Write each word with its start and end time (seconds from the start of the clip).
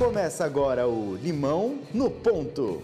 Começa 0.00 0.46
agora 0.46 0.88
o 0.88 1.14
Limão 1.14 1.78
no 1.92 2.10
Ponto. 2.10 2.82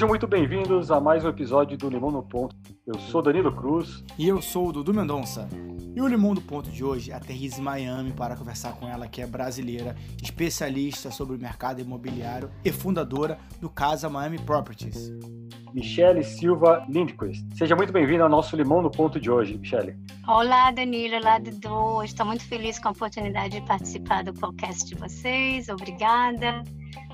Sejam 0.00 0.08
muito 0.08 0.26
bem-vindos 0.26 0.90
a 0.90 0.98
mais 0.98 1.26
um 1.26 1.28
episódio 1.28 1.76
do 1.76 1.90
Limão 1.90 2.10
no 2.10 2.22
Ponto. 2.22 2.56
Eu 2.86 2.98
sou 2.98 3.20
Danilo 3.20 3.52
Cruz. 3.52 4.02
E 4.18 4.26
eu 4.26 4.40
sou 4.40 4.68
o 4.68 4.72
Dudu 4.72 4.94
Mendonça. 4.94 5.46
E 5.94 6.00
o 6.00 6.08
Limão 6.08 6.32
do 6.32 6.40
Ponto 6.40 6.70
de 6.70 6.82
hoje 6.82 7.12
aterriza 7.12 7.60
em 7.60 7.62
Miami 7.62 8.10
para 8.10 8.34
conversar 8.34 8.72
com 8.76 8.88
ela, 8.88 9.06
que 9.06 9.20
é 9.20 9.26
brasileira, 9.26 9.94
especialista 10.22 11.10
sobre 11.10 11.36
o 11.36 11.38
mercado 11.38 11.82
imobiliário 11.82 12.50
e 12.64 12.72
fundadora 12.72 13.36
do 13.60 13.68
Casa 13.68 14.08
Miami 14.08 14.38
Properties. 14.38 15.12
Michele 15.74 16.24
Silva 16.24 16.82
Lindquist. 16.88 17.44
Seja 17.54 17.76
muito 17.76 17.92
bem-vinda 17.92 18.22
ao 18.22 18.30
nosso 18.30 18.56
Limão 18.56 18.80
no 18.80 18.90
Ponto 18.90 19.20
de 19.20 19.30
hoje, 19.30 19.58
Michele. 19.58 19.98
Olá, 20.26 20.70
Danilo. 20.70 21.16
Olá, 21.16 21.38
Dudu. 21.38 22.02
Estou 22.02 22.24
muito 22.24 22.44
feliz 22.44 22.78
com 22.78 22.88
a 22.88 22.92
oportunidade 22.92 23.60
de 23.60 23.66
participar 23.66 24.24
do 24.24 24.32
podcast 24.32 24.82
de 24.86 24.94
vocês. 24.94 25.68
Obrigada. 25.68 26.64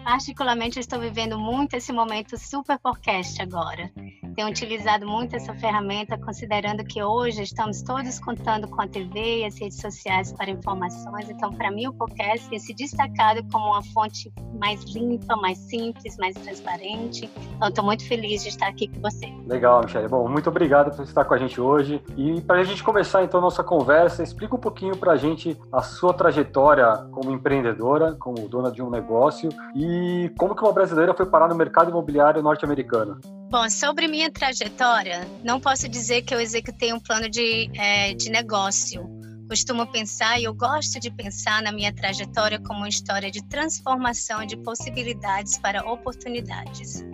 Particularmente, 0.06 0.78
estou 0.78 1.00
vivendo 1.00 1.36
muito 1.36 1.74
esse 1.74 1.92
momento 1.92 2.38
super 2.38 2.78
podcast 2.78 3.42
agora. 3.42 3.90
Tenho 4.36 4.48
utilizado 4.48 5.04
muito 5.04 5.34
essa 5.34 5.52
ferramenta, 5.54 6.16
considerando 6.16 6.84
que 6.84 7.02
hoje 7.02 7.42
estamos 7.42 7.82
todos 7.82 8.20
contando 8.20 8.68
com 8.68 8.80
a 8.80 8.86
TV 8.86 9.40
e 9.40 9.44
as 9.44 9.58
redes 9.58 9.80
sociais 9.80 10.32
para 10.32 10.48
informações. 10.48 11.28
Então, 11.28 11.50
para 11.52 11.72
mim, 11.72 11.88
o 11.88 11.92
podcast 11.92 12.48
tem 12.48 12.58
se 12.60 12.72
destacado 12.72 13.42
como 13.50 13.66
uma 13.66 13.82
fonte 13.82 14.32
mais 14.60 14.84
limpa, 14.94 15.34
mais 15.34 15.58
simples, 15.58 16.16
mais 16.18 16.34
transparente. 16.36 17.28
Então, 17.56 17.68
estou 17.68 17.84
muito 17.84 18.06
feliz 18.06 18.44
de 18.44 18.50
estar 18.50 18.68
aqui 18.68 18.86
com 18.86 19.00
você. 19.00 19.26
Legal, 19.44 19.82
Michelle. 19.82 20.06
Bom, 20.06 20.28
muito 20.28 20.48
obrigado 20.48 20.94
por 20.94 21.02
estar 21.02 21.24
com 21.24 21.34
a 21.34 21.38
gente 21.38 21.60
hoje. 21.60 22.00
E 22.16 22.40
para 22.42 22.60
a 22.60 22.64
gente 22.64 22.84
começar, 22.84 23.24
então, 23.24 23.40
nossa 23.40 23.64
conversa, 23.64 24.22
explica 24.22 24.54
um 24.54 24.60
pouquinho 24.60 24.96
para 24.96 25.12
a 25.12 25.16
gente 25.16 25.58
a 25.72 25.82
sua 25.82 26.14
trajetória 26.14 27.08
como 27.10 27.32
empreendedora, 27.32 28.14
como 28.14 28.48
dona 28.48 28.70
de 28.70 28.80
um 28.80 28.88
negócio 28.88 29.48
e 29.74 29.95
e 29.96 30.28
como 30.36 30.54
que 30.54 30.62
uma 30.62 30.72
brasileira 30.72 31.14
foi 31.14 31.26
parar 31.26 31.48
no 31.48 31.54
mercado 31.54 31.90
imobiliário 31.90 32.42
norte-americano? 32.42 33.20
Bom, 33.50 33.68
sobre 33.70 34.08
minha 34.08 34.30
trajetória, 34.30 35.26
não 35.42 35.60
posso 35.60 35.88
dizer 35.88 36.22
que 36.22 36.34
eu 36.34 36.40
executei 36.40 36.92
um 36.92 37.00
plano 37.00 37.30
de, 37.30 37.70
é, 37.74 38.12
de 38.14 38.28
negócio. 38.30 39.08
Costumo 39.48 39.86
pensar 39.86 40.40
e 40.40 40.44
eu 40.44 40.54
gosto 40.54 40.98
de 40.98 41.10
pensar 41.10 41.62
na 41.62 41.70
minha 41.70 41.94
trajetória 41.94 42.58
como 42.60 42.80
uma 42.80 42.88
história 42.88 43.30
de 43.30 43.42
transformação 43.44 44.44
de 44.44 44.56
possibilidades 44.56 45.56
para 45.58 45.88
oportunidades. 45.88 47.04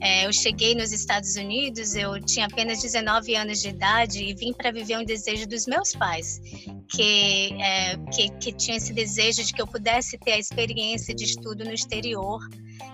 É, 0.00 0.26
eu 0.26 0.32
cheguei 0.32 0.74
nos 0.74 0.92
Estados 0.92 1.36
Unidos, 1.36 1.94
eu 1.94 2.20
tinha 2.20 2.46
apenas 2.46 2.80
19 2.80 3.34
anos 3.34 3.60
de 3.60 3.68
idade 3.68 4.22
e 4.22 4.34
vim 4.34 4.52
para 4.52 4.70
viver 4.70 4.96
um 4.98 5.04
desejo 5.04 5.46
dos 5.48 5.66
meus 5.66 5.92
pais, 5.92 6.40
que, 6.88 7.52
é, 7.60 7.96
que, 8.12 8.30
que 8.38 8.52
tinha 8.52 8.76
esse 8.76 8.92
desejo 8.92 9.42
de 9.44 9.52
que 9.52 9.60
eu 9.60 9.66
pudesse 9.66 10.16
ter 10.18 10.32
a 10.32 10.38
experiência 10.38 11.14
de 11.14 11.24
estudo 11.24 11.64
no 11.64 11.72
exterior. 11.72 12.40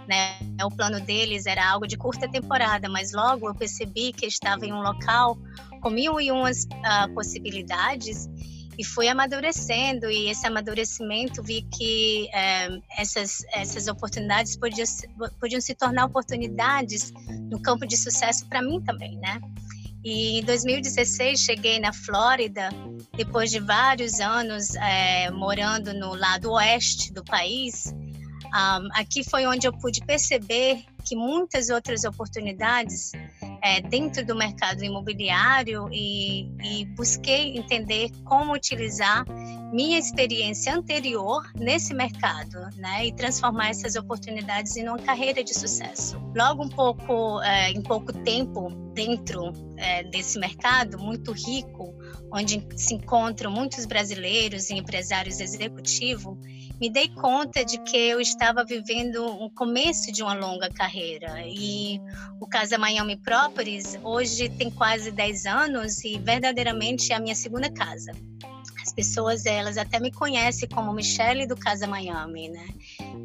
Né? 0.08 0.38
O 0.64 0.70
plano 0.74 1.00
deles 1.00 1.46
era 1.46 1.70
algo 1.70 1.86
de 1.86 1.96
curta 1.96 2.28
temporada, 2.28 2.88
mas 2.88 3.12
logo 3.12 3.48
eu 3.48 3.54
percebi 3.54 4.12
que 4.12 4.26
estava 4.26 4.64
em 4.64 4.72
um 4.72 4.80
local 4.80 5.38
com 5.80 5.90
mil 5.90 6.20
e 6.20 6.30
umas 6.30 6.64
uh, 6.64 7.12
possibilidades 7.14 8.28
e 8.78 8.84
fui 8.84 9.08
amadurecendo 9.08 10.10
e 10.10 10.28
esse 10.28 10.46
amadurecimento 10.46 11.42
vi 11.42 11.62
que 11.62 12.28
é, 12.32 12.68
essas 12.98 13.44
essas 13.52 13.86
oportunidades 13.86 14.56
podiam, 14.56 14.86
podiam 15.40 15.60
se 15.60 15.74
tornar 15.74 16.06
oportunidades 16.06 17.12
no 17.50 17.60
campo 17.60 17.86
de 17.86 17.96
sucesso 17.96 18.46
para 18.46 18.62
mim 18.62 18.80
também, 18.82 19.16
né? 19.18 19.40
E 20.04 20.40
em 20.40 20.44
2016 20.44 21.40
cheguei 21.40 21.80
na 21.80 21.92
Flórida, 21.92 22.68
depois 23.16 23.50
de 23.50 23.58
vários 23.58 24.20
anos 24.20 24.74
é, 24.74 25.30
morando 25.30 25.94
no 25.94 26.14
lado 26.14 26.52
oeste 26.52 27.12
do 27.12 27.24
país. 27.24 27.94
Um, 28.54 28.88
aqui 28.94 29.24
foi 29.24 29.46
onde 29.46 29.66
eu 29.66 29.72
pude 29.72 30.04
perceber 30.04 30.84
que 31.04 31.16
muitas 31.16 31.70
outras 31.70 32.04
oportunidades 32.04 33.12
é, 33.64 33.80
dentro 33.80 34.24
do 34.26 34.36
mercado 34.36 34.84
imobiliário 34.84 35.88
e, 35.90 36.50
e 36.62 36.84
busquei 36.94 37.56
entender 37.56 38.10
como 38.24 38.52
utilizar 38.52 39.24
minha 39.72 39.98
experiência 39.98 40.76
anterior 40.76 41.42
nesse 41.56 41.94
mercado, 41.94 42.58
né, 42.76 43.06
e 43.06 43.12
transformar 43.12 43.70
essas 43.70 43.96
oportunidades 43.96 44.76
em 44.76 44.86
uma 44.86 44.98
carreira 44.98 45.42
de 45.42 45.54
sucesso. 45.54 46.20
Logo 46.36 46.64
um 46.64 46.68
pouco, 46.68 47.40
é, 47.40 47.70
em 47.70 47.80
pouco 47.80 48.12
tempo 48.12 48.68
dentro 48.92 49.52
é, 49.78 50.04
desse 50.04 50.38
mercado 50.38 50.98
muito 50.98 51.32
rico, 51.32 51.94
onde 52.30 52.66
se 52.76 52.94
encontram 52.94 53.50
muitos 53.50 53.86
brasileiros 53.86 54.68
e 54.68 54.74
empresários 54.74 55.40
executivos, 55.40 56.36
me 56.80 56.90
dei 56.90 57.08
conta 57.08 57.64
de 57.64 57.78
que 57.78 57.96
eu 57.96 58.20
estava 58.20 58.64
vivendo 58.64 59.24
um 59.24 59.48
começo 59.48 60.12
de 60.12 60.22
uma 60.22 60.34
longa 60.34 60.68
carreira. 60.68 61.42
E 61.46 62.00
o 62.40 62.46
Casa 62.46 62.76
Miami 62.76 63.16
Properties 63.16 63.98
hoje 64.02 64.48
tem 64.48 64.70
quase 64.70 65.10
10 65.10 65.46
anos 65.46 66.04
e 66.04 66.18
verdadeiramente 66.18 67.12
é 67.12 67.16
a 67.16 67.20
minha 67.20 67.34
segunda 67.34 67.70
casa. 67.70 68.12
As 68.94 69.06
pessoas, 69.06 69.44
elas 69.44 69.76
até 69.76 69.98
me 69.98 70.12
conhecem 70.12 70.68
como 70.68 70.92
Michelle 70.92 71.48
do 71.48 71.56
Casa 71.56 71.84
Miami, 71.84 72.48
né? 72.48 72.68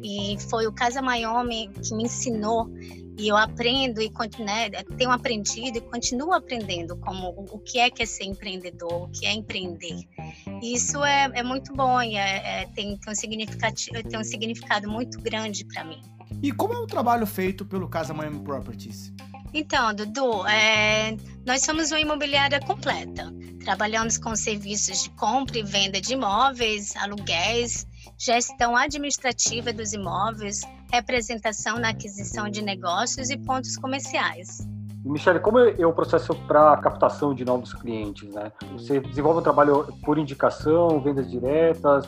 E 0.02 0.36
foi 0.50 0.66
o 0.66 0.72
Casa 0.72 1.00
Miami 1.00 1.70
que 1.80 1.94
me 1.94 2.04
ensinou 2.04 2.68
e 3.16 3.28
eu 3.28 3.36
aprendo 3.36 4.02
e 4.02 4.10
né, 4.40 4.70
tenho 4.98 5.12
aprendido 5.12 5.78
e 5.78 5.80
continuo 5.80 6.32
aprendendo 6.32 6.96
como 6.96 7.28
o 7.52 7.58
que 7.60 7.78
é 7.78 7.88
que 7.88 8.02
é 8.02 8.06
ser 8.06 8.24
empreendedor, 8.24 9.04
o 9.04 9.08
que 9.10 9.24
é 9.26 9.32
empreender. 9.32 10.08
E 10.60 10.74
isso 10.74 11.04
é, 11.04 11.30
é 11.34 11.42
muito 11.44 11.72
bom 11.72 12.02
e 12.02 12.16
é, 12.16 12.62
é, 12.62 12.66
tem, 12.74 12.96
tem, 12.96 13.12
um 13.12 13.14
significado, 13.14 13.76
tem 14.08 14.18
um 14.18 14.24
significado 14.24 14.90
muito 14.90 15.20
grande 15.20 15.64
para 15.66 15.84
mim. 15.84 16.00
E 16.42 16.50
como 16.50 16.74
é 16.74 16.78
o 16.78 16.86
trabalho 16.86 17.26
feito 17.26 17.64
pelo 17.64 17.88
Casa 17.88 18.12
Miami 18.12 18.40
Properties? 18.40 19.12
Então, 19.52 19.92
Dudu, 19.94 20.46
é, 20.46 21.16
nós 21.46 21.62
somos 21.62 21.90
uma 21.90 22.00
imobiliária 22.00 22.60
completa. 22.60 23.32
Trabalhamos 23.64 24.16
com 24.16 24.34
serviços 24.36 25.02
de 25.02 25.10
compra 25.10 25.58
e 25.58 25.62
venda 25.62 26.00
de 26.00 26.14
imóveis, 26.14 26.94
aluguéis, 26.96 27.86
gestão 28.18 28.76
administrativa 28.76 29.72
dos 29.72 29.92
imóveis, 29.92 30.60
representação 30.92 31.78
na 31.78 31.90
aquisição 31.90 32.48
de 32.48 32.62
negócios 32.62 33.30
e 33.30 33.36
pontos 33.36 33.76
comerciais. 33.76 34.58
Michele, 35.04 35.40
como 35.40 35.58
é 35.58 35.86
o 35.86 35.92
processo 35.92 36.34
para 36.46 36.76
captação 36.76 37.34
de 37.34 37.44
novos 37.44 37.72
clientes? 37.72 38.28
Né? 38.32 38.52
Você 38.72 39.00
desenvolve 39.00 39.40
um 39.40 39.42
trabalho 39.42 39.86
por 40.04 40.18
indicação, 40.18 41.00
vendas 41.00 41.30
diretas, 41.30 42.06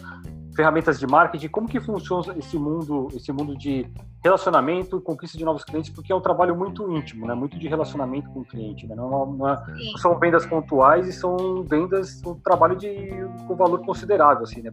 ferramentas 0.55 0.99
de 0.99 1.07
marketing, 1.07 1.49
como 1.49 1.69
que 1.69 1.81
funciona 1.81 2.37
esse 2.39 2.59
mundo, 2.59 3.09
esse 3.15 3.33
mundo 3.33 3.57
de 3.57 3.87
relacionamento 4.23 4.99
e 4.99 5.01
conquista 5.01 5.37
de 5.37 5.45
novos 5.45 5.65
clientes, 5.65 5.91
porque 5.91 6.13
é 6.13 6.15
um 6.15 6.21
trabalho 6.21 6.57
muito 6.57 6.91
íntimo, 6.91 7.27
né? 7.27 7.35
Muito 7.35 7.59
de 7.59 7.67
relacionamento 7.67 8.31
com 8.31 8.41
o 8.41 8.45
cliente, 8.45 8.87
né? 8.87 8.95
Não, 8.95 9.49
é 9.49 9.53
é, 9.53 9.99
são 9.99 10.19
vendas 10.19 10.47
pontuais 10.47 11.09
e 11.09 11.13
são 11.13 11.65
vendas, 11.65 12.23
um 12.25 12.35
trabalho 12.35 12.77
de 12.77 13.11
com 13.47 13.57
valor 13.57 13.85
considerável, 13.85 14.45
assim, 14.45 14.63
né? 14.63 14.71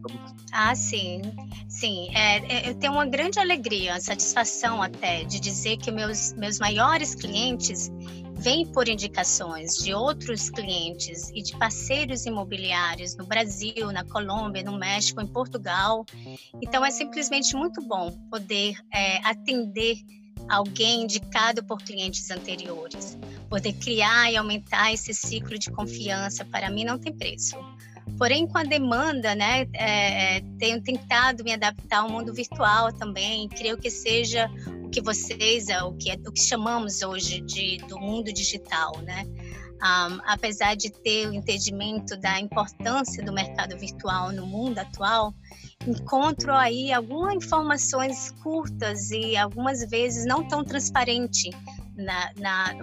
Ah, 0.53 0.75
sim, 0.75 1.21
sim. 1.67 2.09
É, 2.15 2.37
é, 2.37 2.69
eu 2.69 2.75
tenho 2.75 2.93
uma 2.93 3.05
grande 3.05 3.39
alegria, 3.39 3.99
satisfação 3.99 4.81
até 4.81 5.23
de 5.23 5.39
dizer 5.39 5.77
que 5.77 5.91
meus 5.91 6.33
meus 6.33 6.59
maiores 6.59 7.15
clientes 7.15 7.91
vem 8.39 8.65
por 8.65 8.87
indicações 8.87 9.75
de 9.75 9.93
outros 9.93 10.49
clientes 10.49 11.29
e 11.35 11.41
de 11.41 11.57
parceiros 11.57 12.25
imobiliários 12.25 13.15
no 13.17 13.25
Brasil, 13.25 13.91
na 13.91 14.05
Colômbia, 14.05 14.63
no 14.63 14.77
México, 14.77 15.21
em 15.21 15.27
Portugal. 15.27 16.05
Então, 16.61 16.85
é 16.85 16.89
simplesmente 16.89 17.53
muito 17.55 17.81
bom 17.81 18.11
poder 18.29 18.75
é, 18.93 19.17
atender 19.27 19.97
alguém 20.47 21.03
indicado 21.03 21.63
por 21.65 21.79
clientes 21.79 22.31
anteriores. 22.31 23.17
Poder 23.49 23.73
criar 23.73 24.31
e 24.31 24.37
aumentar 24.37 24.93
esse 24.93 25.13
ciclo 25.13 25.59
de 25.59 25.69
confiança, 25.69 26.45
para 26.45 26.69
mim, 26.69 26.85
não 26.85 26.97
tem 26.97 27.13
preço. 27.13 27.57
Porém, 28.19 28.45
com 28.45 28.57
a 28.57 28.63
demanda, 28.63 29.33
né, 29.33 29.65
é, 29.73 30.41
tenho 30.59 30.83
tentado 30.83 31.41
me 31.41 31.53
adaptar 31.53 31.99
ao 31.99 32.09
mundo 32.09 32.33
virtual 32.33 32.91
também. 32.91 33.47
Creio 33.47 33.77
que 33.77 33.89
seja 33.89 34.51
o 34.83 34.89
que 34.89 35.01
vocês, 35.01 35.69
é 35.69 35.81
o 35.81 35.93
que, 35.93 36.11
é, 36.11 36.15
o 36.27 36.31
que 36.31 36.41
chamamos 36.41 37.01
hoje 37.01 37.39
de, 37.39 37.77
do 37.87 37.97
mundo 37.97 38.33
digital, 38.33 38.91
né? 39.03 39.23
Um, 39.81 40.19
apesar 40.25 40.75
de 40.75 40.91
ter 40.91 41.29
o 41.29 41.33
entendimento 41.33 42.17
da 42.17 42.37
importância 42.37 43.23
do 43.23 43.31
mercado 43.31 43.77
virtual 43.77 44.33
no 44.33 44.45
mundo 44.45 44.79
atual, 44.79 45.33
encontro 45.87 46.53
aí 46.53 46.91
algumas 46.91 47.35
informações 47.35 48.31
curtas 48.43 49.11
e 49.11 49.37
algumas 49.37 49.89
vezes 49.89 50.25
não 50.25 50.45
tão 50.45 50.65
transparente 50.65 51.51
na, 51.99 52.31
na, 52.37 52.73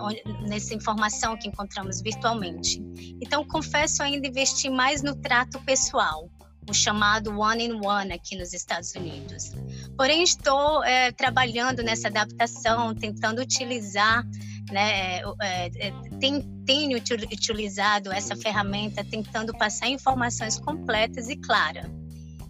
nessa 0.49 0.75
informação 0.75 1.37
que 1.37 1.49
encontramos 1.49 2.01
virtualmente. 2.01 2.83
Então, 3.21 3.45
confesso 3.45 4.03
ainda 4.03 4.27
investir 4.27 4.71
mais 4.71 5.03
no 5.03 5.15
trato 5.17 5.61
pessoal, 5.63 6.29
o 6.69 6.75
chamado 6.75 7.39
one 7.39 7.65
in 7.65 7.81
one 7.85 8.13
aqui 8.13 8.37
nos 8.37 8.53
Estados 8.53 8.95
Unidos. 8.95 9.53
Porém, 9.97 10.23
estou 10.23 10.85
é, 10.85 11.13
trabalhando 11.13 11.83
nessa 11.83 12.09
adaptação, 12.09 12.95
tentando 12.95 13.41
utilizar 13.41 14.25
né, 14.71 15.21
é, 15.41 15.71
é, 15.79 15.93
tem, 16.21 16.43
tenho 16.65 16.99
utilizado 16.99 18.13
essa 18.13 18.35
ferramenta 18.35 19.05
tentando 19.05 19.57
passar 19.57 19.89
informações 19.89 20.59
completas 20.59 21.29
e 21.29 21.37
claras. 21.37 21.87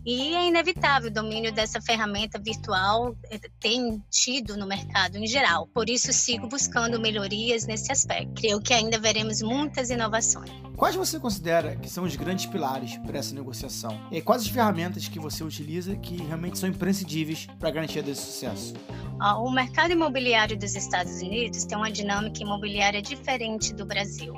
E 0.07 0.37
é 0.37 0.47
inevitável, 0.47 1.11
o 1.11 1.13
domínio 1.13 1.53
dessa 1.53 1.81
ferramenta 1.81 2.39
virtual 2.39 3.17
eh, 3.29 3.41
tem 3.59 4.01
tido 4.09 4.57
no 4.57 4.65
mercado 4.65 5.17
em 5.17 5.27
geral. 5.27 5.67
Por 5.75 5.91
isso, 5.91 6.13
sigo 6.13 6.47
buscando 6.47 7.01
melhorias 7.01 7.67
nesse 7.67 7.91
aspecto. 7.91 8.35
Creio 8.35 8.61
que 8.61 8.73
ainda 8.73 9.01
veremos 9.01 9.43
muitas 9.43 9.91
inovações. 9.91 10.49
Quais 10.77 10.95
você 10.95 11.19
considera 11.19 11.75
que 11.75 11.91
são 11.91 12.05
os 12.05 12.15
grandes 12.15 12.47
pilares 12.47 12.97
para 12.99 13.19
essa 13.19 13.35
negociação? 13.35 14.01
E 14.13 14.23
quais 14.23 14.43
as 14.43 14.49
ferramentas 14.49 15.09
que 15.09 15.19
você 15.19 15.43
utiliza 15.43 15.97
que 15.97 16.23
realmente 16.23 16.57
são 16.57 16.69
imprescindíveis 16.69 17.49
para 17.59 17.69
a 17.71 17.73
garantia 17.73 18.03
desse 18.03 18.23
sucesso? 18.27 18.75
O 19.39 19.51
mercado 19.51 19.91
imobiliário 19.91 20.57
dos 20.57 20.77
Estados 20.77 21.21
Unidos 21.21 21.65
tem 21.65 21.77
uma 21.77 21.91
dinâmica 21.91 22.41
imobiliária 22.43 23.03
diferente 23.03 23.75
do 23.75 23.85
Brasil. 23.85 24.33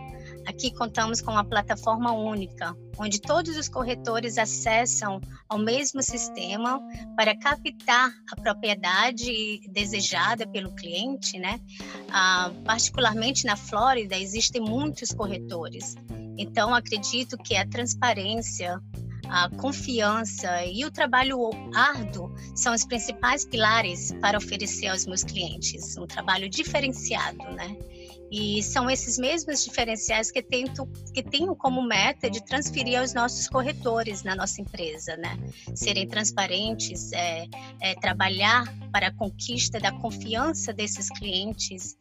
Aqui 0.48 0.70
contamos 0.70 1.20
com 1.20 1.30
uma 1.30 1.44
plataforma 1.44 2.10
única, 2.10 2.74
onde 2.98 3.20
todos 3.20 3.54
os 3.58 3.68
corretores 3.68 4.38
acessam 4.38 5.20
ao 5.46 5.58
mesmo 5.58 6.02
sistema 6.02 6.80
para 7.14 7.38
captar 7.38 8.10
a 8.32 8.34
propriedade 8.34 9.60
desejada 9.68 10.48
pelo 10.48 10.74
cliente, 10.74 11.38
né? 11.38 11.60
Ah, 12.10 12.50
particularmente 12.64 13.44
na 13.44 13.56
Flórida 13.56 14.16
existem 14.16 14.62
muitos 14.62 15.12
corretores, 15.12 15.96
então 16.38 16.74
acredito 16.74 17.36
que 17.36 17.54
a 17.54 17.68
transparência 17.68 18.80
a 19.28 19.50
confiança 19.50 20.64
e 20.64 20.86
o 20.86 20.90
trabalho 20.90 21.50
árduo 21.74 22.34
são 22.54 22.72
os 22.72 22.86
principais 22.86 23.44
pilares 23.44 24.10
para 24.22 24.38
oferecer 24.38 24.86
aos 24.86 25.04
meus 25.04 25.22
clientes 25.22 25.98
um 25.98 26.06
trabalho 26.06 26.48
diferenciado, 26.48 27.36
né? 27.52 27.76
E 28.30 28.62
são 28.62 28.90
esses 28.90 29.18
mesmos 29.18 29.64
diferenciais 29.64 30.30
que 30.30 30.42
tento 30.42 30.86
que 31.14 31.22
tenho 31.22 31.54
como 31.56 31.82
meta 31.82 32.30
de 32.30 32.44
transferir 32.44 33.00
aos 33.00 33.14
nossos 33.14 33.48
corretores 33.48 34.22
na 34.22 34.36
nossa 34.36 34.60
empresa, 34.60 35.16
né? 35.16 35.38
Serem 35.74 36.06
transparentes, 36.06 37.12
é, 37.12 37.46
é, 37.80 37.94
trabalhar 37.94 38.64
para 38.92 39.08
a 39.08 39.12
conquista 39.14 39.80
da 39.80 39.92
confiança 39.92 40.72
desses 40.72 41.08
clientes 41.10 41.96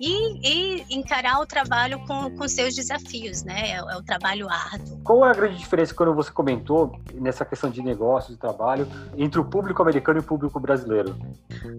e, 0.00 0.48
e 0.48 0.84
encarar 0.90 1.40
o 1.40 1.46
trabalho 1.46 1.98
com, 2.06 2.30
com 2.36 2.48
seus 2.48 2.74
desafios, 2.74 3.42
né? 3.42 3.72
É, 3.72 3.76
é, 3.76 3.96
o 3.96 4.02
trabalho 4.02 4.48
árduo. 4.48 5.00
Qual 5.04 5.24
é 5.26 5.30
a 5.30 5.34
grande 5.34 5.58
diferença 5.58 5.94
quando 5.94 6.14
você 6.14 6.30
comentou 6.30 6.98
nessa 7.14 7.44
questão 7.44 7.70
de 7.70 7.82
negócios 7.82 8.36
e 8.36 8.38
trabalho 8.38 8.86
entre 9.16 9.40
o 9.40 9.44
público 9.44 9.82
americano 9.82 10.18
e 10.18 10.20
o 10.20 10.24
público 10.24 10.60
brasileiro? 10.60 11.16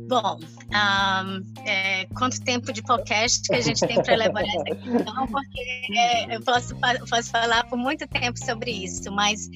Bom, 0.08 0.38
um, 0.40 1.64
é, 1.66 2.06
quanto 2.18 2.42
tempo 2.44 2.72
de 2.72 2.82
podcast 2.82 3.48
que 3.48 3.56
a 3.56 3.62
gente 3.62 3.73
tem 3.82 4.02
para 4.02 4.14
elaborar 4.14 4.48
essa 4.48 4.76
questão? 4.76 5.28
Porque 5.28 5.62
é, 5.96 6.36
eu 6.36 6.42
posso, 6.42 6.76
posso 7.10 7.30
falar 7.30 7.64
por 7.66 7.78
muito 7.78 8.08
tempo 8.08 8.38
sobre 8.38 8.72
isso, 8.72 9.12
mas 9.12 9.50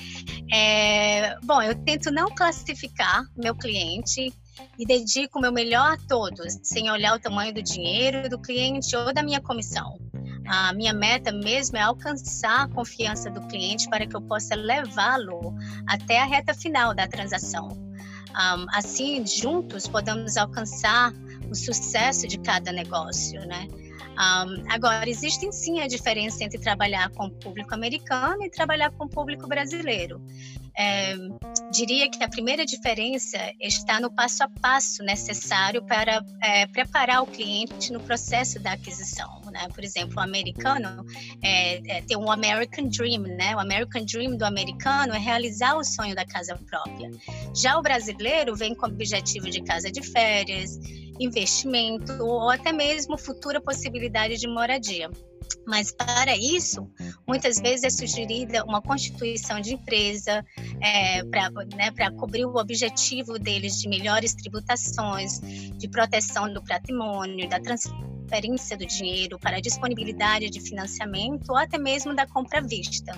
é, 0.52 1.38
bom, 1.44 1.62
eu 1.62 1.76
tento 1.76 2.12
não 2.12 2.34
classificar 2.34 3.24
meu 3.36 3.56
cliente 3.56 4.34
e 4.78 4.86
dedico 4.86 5.40
o 5.40 5.42
meu 5.42 5.52
melhor 5.52 5.94
a 5.94 5.98
todos, 6.08 6.58
sem 6.64 6.90
olhar 6.90 7.16
o 7.16 7.20
tamanho 7.20 7.54
do 7.54 7.62
dinheiro 7.62 8.30
do 8.30 8.40
cliente 8.40 8.96
ou 8.96 9.14
da 9.14 9.22
minha 9.22 9.42
comissão. 9.42 10.00
A 10.48 10.74
minha 10.74 10.94
meta 10.94 11.32
mesmo 11.32 11.78
é 11.78 11.82
alcançar 11.82 12.62
a 12.62 12.68
confiança 12.70 13.30
do 13.30 13.42
cliente 13.48 13.90
para 13.90 14.08
que 14.08 14.16
eu 14.16 14.22
possa 14.22 14.56
levá-lo 14.56 15.54
até 15.86 16.22
a 16.22 16.26
reta 16.26 16.54
final 16.54 16.96
da 16.96 17.06
transação. 17.06 17.68
Um, 17.68 18.66
assim, 18.72 19.26
juntos, 19.26 19.88
podemos 19.88 20.38
alcançar 20.38 21.12
o 21.50 21.56
sucesso 21.56 22.28
de 22.28 22.38
cada 22.38 22.72
negócio, 22.72 23.40
né? 23.46 23.68
Um, 24.18 24.64
agora, 24.72 25.08
existem 25.08 25.52
sim 25.52 25.80
a 25.80 25.88
diferença 25.88 26.44
entre 26.44 26.58
trabalhar 26.58 27.10
com 27.12 27.28
o 27.28 27.32
público 27.32 27.74
americano 27.76 28.44
e 28.44 28.50
trabalhar 28.50 28.90
com 28.92 29.06
o 29.06 29.10
público 29.10 29.48
brasileiro. 29.48 30.20
É, 30.78 31.16
diria 31.72 32.10
que 32.10 32.24
a 32.24 32.30
primeira 32.30 32.66
diferença 32.66 33.38
está 33.60 34.00
no 34.00 34.12
passo 34.12 34.44
a 34.44 34.50
passo 34.62 35.04
necessário 35.04 35.84
para 35.84 36.24
é, 36.44 36.68
preparar 36.68 37.24
o 37.24 37.26
cliente 37.26 37.92
no 37.92 38.00
processo 38.00 38.60
da 38.60 38.74
aquisição. 38.74 39.42
Né? 39.52 39.68
Por 39.74 39.84
exemplo, 39.84 40.18
o 40.18 40.20
americano 40.20 41.04
é, 41.42 41.98
é, 41.98 42.02
tem 42.02 42.16
um 42.16 42.32
American 42.32 42.86
Dream, 42.90 43.22
né? 43.22 43.56
O 43.56 43.60
American 43.60 44.06
Dream 44.06 44.38
do 44.38 44.46
americano 44.46 45.14
é 45.14 45.18
realizar 45.18 45.76
o 45.76 45.84
sonho 45.84 46.16
da 46.16 46.26
casa 46.26 46.56
própria. 46.70 47.10
Já 47.56 47.78
o 47.78 47.82
brasileiro 47.82 48.56
vem 48.56 48.76
com 48.76 48.86
o 48.86 48.90
objetivo 48.90 49.50
de 49.50 49.64
casa 49.64 49.92
de 49.92 50.04
férias, 50.04 50.78
investimento 51.20 52.24
ou 52.24 52.50
até 52.50 52.72
mesmo 52.72 53.18
futura 53.18 53.60
possibilidade 53.60 54.38
de 54.38 54.48
moradia. 54.48 55.10
Mas 55.66 55.92
para 55.92 56.36
isso, 56.36 56.90
muitas 57.28 57.60
vezes 57.60 57.84
é 57.84 57.90
sugerida 57.90 58.64
uma 58.64 58.82
constituição 58.82 59.60
de 59.60 59.74
empresa 59.74 60.46
é, 60.82 61.24
para 61.24 61.50
né, 61.76 61.92
cobrir 62.18 62.46
o 62.46 62.56
objetivo 62.56 63.38
deles 63.38 63.80
de 63.80 63.90
melhores 63.90 64.34
tributações, 64.34 65.40
de 65.42 65.88
proteção 65.90 66.52
do 66.52 66.64
patrimônio, 66.64 67.50
da 67.50 67.60
transferência 67.60 68.78
do 68.78 68.86
dinheiro 68.86 69.38
para 69.40 69.58
a 69.58 69.62
disponibilidade 69.62 70.50
de 70.50 70.60
financiamento 70.60 71.50
ou 71.50 71.58
até 71.58 71.78
mesmo 71.78 72.16
da 72.16 72.26
compra 72.26 72.60
à 72.60 72.62
vista. 72.62 73.18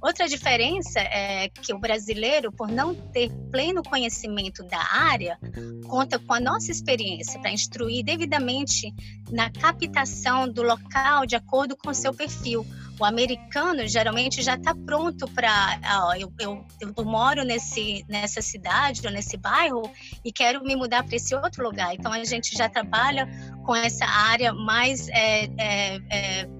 Outra 0.00 0.26
diferença 0.26 0.98
é 0.98 1.48
que 1.48 1.74
o 1.74 1.78
brasileiro, 1.78 2.50
por 2.50 2.68
não 2.68 2.94
ter 2.94 3.30
pleno 3.50 3.82
conhecimento 3.82 4.62
da 4.64 4.80
área, 4.92 5.38
conta 5.86 6.18
com 6.18 6.32
a 6.32 6.40
nossa 6.40 6.70
experiência 6.70 7.38
para 7.38 7.52
instruir 7.52 8.02
devidamente 8.04 8.94
na 9.30 9.50
captação 9.50 10.48
do 10.48 10.62
local 10.62 11.26
de 11.26 11.36
acordo 11.36 11.76
com 11.76 11.92
seu 11.92 12.14
perfil. 12.14 12.66
O 12.98 13.04
americano 13.04 13.86
geralmente 13.88 14.42
já 14.42 14.56
está 14.56 14.74
pronto 14.74 15.26
para. 15.28 15.50
Ah, 15.82 16.18
eu, 16.18 16.30
eu, 16.38 16.66
eu, 16.96 17.04
moro 17.04 17.44
nesse, 17.44 18.04
nessa 18.06 18.42
cidade 18.42 19.00
ou 19.06 19.10
nesse 19.10 19.38
bairro 19.38 19.90
e 20.22 20.30
quero 20.30 20.62
me 20.62 20.76
mudar 20.76 21.02
para 21.04 21.16
esse 21.16 21.34
outro 21.34 21.64
lugar. 21.64 21.94
Então 21.94 22.12
a 22.12 22.22
gente 22.24 22.54
já 22.54 22.68
trabalha 22.68 23.26
com 23.64 23.74
essa 23.74 24.04
área 24.04 24.52
mais. 24.52 25.08
É, 25.08 25.44
é, 25.56 26.00
é, 26.10 26.59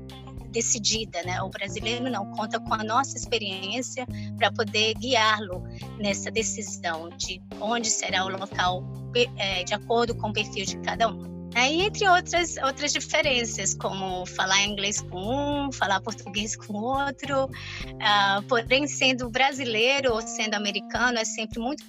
decidida, 0.50 1.22
né? 1.22 1.40
O 1.42 1.48
brasileiro 1.48 2.10
não 2.10 2.30
conta 2.32 2.58
com 2.60 2.74
a 2.74 2.84
nossa 2.84 3.16
experiência 3.16 4.06
para 4.36 4.52
poder 4.52 4.94
guiá-lo 4.94 5.62
nessa 5.98 6.30
decisão 6.30 7.08
de 7.10 7.40
onde 7.60 7.88
será 7.88 8.24
o 8.24 8.28
local 8.28 8.82
é, 9.36 9.64
de 9.64 9.74
acordo 9.74 10.14
com 10.14 10.28
o 10.28 10.32
perfil 10.32 10.64
de 10.64 10.78
cada 10.78 11.08
um. 11.08 11.29
Aí, 11.60 11.82
entre 11.82 12.08
outras, 12.08 12.56
outras 12.64 12.90
diferenças, 12.90 13.74
como 13.74 14.24
falar 14.24 14.64
inglês 14.64 15.02
com 15.02 15.66
um, 15.66 15.70
falar 15.70 16.00
português 16.00 16.56
com 16.56 16.72
outro, 16.72 17.44
uh, 17.44 18.42
porém, 18.48 18.86
sendo 18.86 19.28
brasileiro 19.28 20.14
ou 20.14 20.22
sendo 20.22 20.54
americano, 20.54 21.18
é 21.18 21.24
sempre 21.26 21.60
muito 21.60 21.84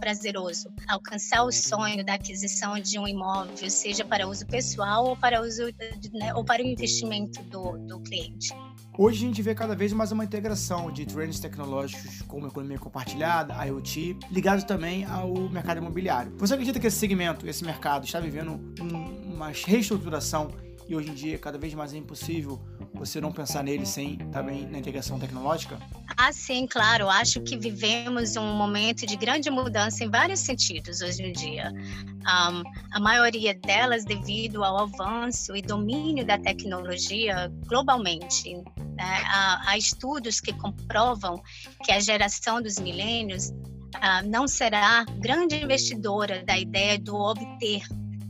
prazeroso 0.00 0.68
alcançar 0.88 1.44
o 1.44 1.52
sonho 1.52 2.04
da 2.04 2.14
aquisição 2.14 2.76
de 2.80 2.98
um 2.98 3.06
imóvel, 3.06 3.70
seja 3.70 4.04
para 4.04 4.26
uso 4.26 4.44
pessoal 4.48 5.04
ou 5.04 5.16
para, 5.16 5.40
uso, 5.40 5.62
né, 6.12 6.34
ou 6.34 6.44
para 6.44 6.60
o 6.60 6.66
investimento 6.66 7.40
do, 7.44 7.78
do 7.86 8.00
cliente. 8.00 8.52
Hoje 8.96 9.24
a 9.24 9.26
gente 9.26 9.42
vê 9.42 9.56
cada 9.56 9.74
vez 9.74 9.92
mais 9.92 10.12
uma 10.12 10.24
integração 10.24 10.88
de 10.88 11.04
trends 11.04 11.40
tecnológicos 11.40 12.22
como 12.22 12.46
economia 12.46 12.78
compartilhada, 12.78 13.52
IoT, 13.66 14.16
ligado 14.30 14.64
também 14.64 15.04
ao 15.04 15.34
mercado 15.50 15.78
imobiliário. 15.78 16.32
Você 16.38 16.54
acredita 16.54 16.78
que 16.78 16.86
esse 16.86 16.96
segmento, 16.96 17.44
esse 17.48 17.64
mercado, 17.64 18.04
está 18.04 18.20
vivendo 18.20 18.52
um, 18.80 19.03
uma 19.24 19.48
reestruturação 19.48 20.50
e 20.88 20.94
hoje 20.94 21.10
em 21.10 21.14
dia 21.14 21.38
cada 21.38 21.58
vez 21.58 21.72
mais 21.74 21.94
é 21.94 21.96
impossível 21.96 22.60
você 22.94 23.20
não 23.20 23.32
pensar 23.32 23.64
nele 23.64 23.84
sem 23.84 24.16
também 24.30 24.66
na 24.66 24.78
integração 24.78 25.18
tecnológica? 25.18 25.78
Ah, 26.16 26.32
sim, 26.32 26.66
claro. 26.66 27.08
Acho 27.08 27.40
que 27.40 27.56
vivemos 27.56 28.36
um 28.36 28.54
momento 28.54 29.04
de 29.04 29.16
grande 29.16 29.50
mudança 29.50 30.04
em 30.04 30.10
vários 30.10 30.40
sentidos 30.40 31.00
hoje 31.00 31.22
em 31.22 31.32
dia. 31.32 31.72
Um, 31.72 32.62
a 32.92 33.00
maioria 33.00 33.54
delas 33.54 34.04
devido 34.04 34.62
ao 34.62 34.78
avanço 34.78 35.56
e 35.56 35.62
domínio 35.62 36.24
da 36.24 36.38
tecnologia 36.38 37.52
globalmente. 37.66 38.54
Né? 38.54 39.22
Há, 39.26 39.70
há, 39.70 39.76
estudos 39.76 40.40
que 40.40 40.52
comprovam 40.52 41.42
que 41.84 41.90
a 41.90 41.98
geração 41.98 42.62
dos 42.62 42.78
milênios 42.78 43.48
uh, 43.48 44.26
não 44.26 44.46
será 44.46 45.04
grande 45.18 45.56
investidora 45.56 46.44
da 46.44 46.56
ideia 46.56 46.96
do 46.98 47.16
obter, 47.16 47.82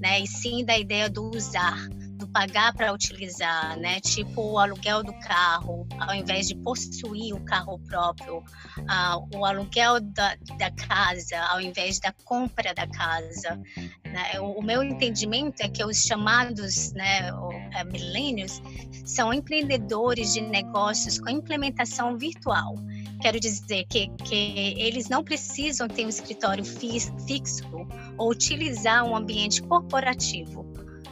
né? 0.04 0.20
e 0.20 0.26
sim 0.26 0.62
da 0.62 0.76
ideia 0.78 1.08
do 1.08 1.30
usar 1.34 1.88
do 2.14 2.28
pagar 2.28 2.72
para 2.74 2.92
utilizar, 2.92 3.76
né? 3.78 3.98
Tipo 4.00 4.52
o 4.52 4.58
aluguel 4.58 5.02
do 5.02 5.12
carro, 5.14 5.86
ao 5.98 6.14
invés 6.14 6.46
de 6.46 6.54
possuir 6.54 7.34
o 7.34 7.44
carro 7.44 7.78
próprio, 7.80 8.42
o 9.34 9.44
aluguel 9.44 10.00
da, 10.00 10.36
da 10.58 10.70
casa, 10.70 11.40
ao 11.50 11.60
invés 11.60 11.98
da 11.98 12.12
compra 12.24 12.72
da 12.72 12.86
casa. 12.86 13.60
Né? 14.04 14.40
O, 14.40 14.60
o, 14.60 14.62
meu 14.62 14.82
entendimento 14.82 15.60
é 15.60 15.68
que 15.68 15.84
os 15.84 16.04
chamados 16.04 16.92
né, 16.92 17.30
é, 17.72 17.82
milênios 17.82 18.62
são 19.04 19.34
empreendedores 19.34 20.34
de 20.34 20.40
negócios 20.40 21.18
com 21.18 21.28
implementação 21.28 22.16
virtual 22.16 22.76
quero 23.24 23.40
dizer 23.40 23.86
que, 23.88 24.08
que 24.22 24.74
eles 24.78 25.08
não 25.08 25.24
precisam 25.24 25.88
ter 25.88 26.04
um 26.04 26.10
escritório 26.10 26.62
fixo 26.62 27.64
ou 28.18 28.30
utilizar 28.30 29.02
um 29.02 29.16
ambiente 29.16 29.62
corporativo. 29.62 30.62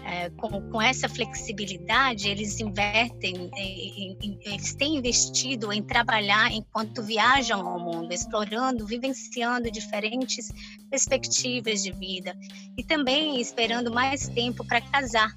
É, 0.04 0.28
com, 0.31 0.61
com, 0.69 0.83
essa 0.83 1.09
flexibilidade, 1.09 2.28
eles 2.28 2.61
invertem, 2.61 3.50
em, 3.57 4.19
em, 4.21 4.38
eles 4.45 4.75
têm 4.75 4.97
investido 4.97 5.73
em 5.73 5.81
trabalhar 5.81 6.52
enquanto 6.52 7.02
viajam 7.02 7.66
ao 7.66 7.78
mundo, 7.78 8.12
explorando, 8.12 8.85
vivenciando 8.85 9.71
diferentes 9.71 10.52
perspectivas 10.90 11.83
de 11.83 11.92
vida 11.92 12.37
e 12.76 12.85
também 12.85 13.40
esperando 13.40 13.92
mais 13.92 14.28
tempo 14.28 14.66
para 14.66 14.81
casar, 14.83 15.33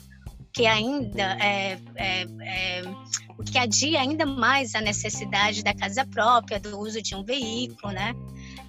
que 0.55 0.65
ainda 0.65 1.37
é, 1.43 1.77
é, 1.95 2.21
é, 2.41 2.81
o 3.37 3.43
que 3.43 3.57
adia 3.57 3.99
ainda 3.99 4.25
mais 4.25 4.73
a 4.73 4.79
necessidade 4.79 5.61
da 5.61 5.73
casa 5.73 6.05
própria, 6.05 6.57
do 6.61 6.79
uso 6.79 7.01
de 7.01 7.13
um 7.13 7.25
veículo, 7.25 7.91
né? 7.91 8.15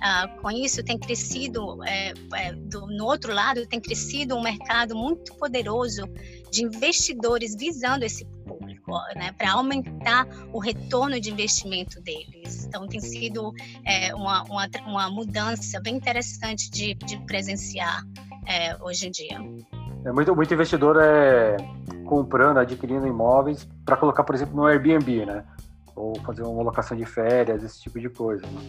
Ah, 0.01 0.27
com 0.43 0.51
isso 0.51 0.83
tem 0.83 0.99
crescido, 0.99 1.83
é, 1.85 2.13
é, 2.35 2.53
do, 2.53 2.89
no 2.89 3.05
outro 3.05 3.33
lado, 3.33 3.65
tem 3.69 3.81
crescido 3.81 4.35
um 4.35 4.43
mercado 4.43 4.97
muito 4.97 5.33
poderoso 5.37 6.03
de 6.51 6.65
investidores 6.65 7.55
visando 7.55 8.05
esse 8.05 8.25
público, 8.45 8.93
né, 9.15 9.33
para 9.39 9.53
aumentar 9.53 10.27
o 10.53 10.59
retorno 10.59 11.21
de 11.21 11.31
investimento 11.31 12.01
deles. 12.01 12.65
Então 12.65 12.89
tem 12.89 13.01
sido 13.01 13.55
é, 13.85 14.13
uma, 14.13 14.43
uma, 14.43 14.69
uma, 14.87 15.11
mudança 15.11 15.81
bem 15.81 15.95
interessante 15.95 16.69
de, 16.69 16.95
de 16.95 17.17
presenciar 17.27 18.05
é, 18.45 18.77
hoje 18.83 19.07
em 19.07 19.11
dia. 19.13 19.41
É, 20.07 20.13
muito, 20.13 20.37
muito 20.37 20.55
investidor 20.55 20.97
é 21.03 21.57
comprando, 22.05 22.59
adquirindo 22.59 23.09
imóveis 23.09 23.69
para 23.85 23.97
colocar, 23.97 24.23
por 24.23 24.37
exemplo, 24.37 24.55
no 24.55 24.65
Airbnb, 24.65 25.27
né? 25.27 25.45
Ou 25.97 26.15
fazer 26.21 26.43
uma 26.43 26.63
locação 26.63 26.97
de 26.97 27.05
férias, 27.05 27.65
esse 27.65 27.83
tipo 27.83 27.99
de 27.99 28.09
coisa. 28.09 28.47
Né? 28.47 28.61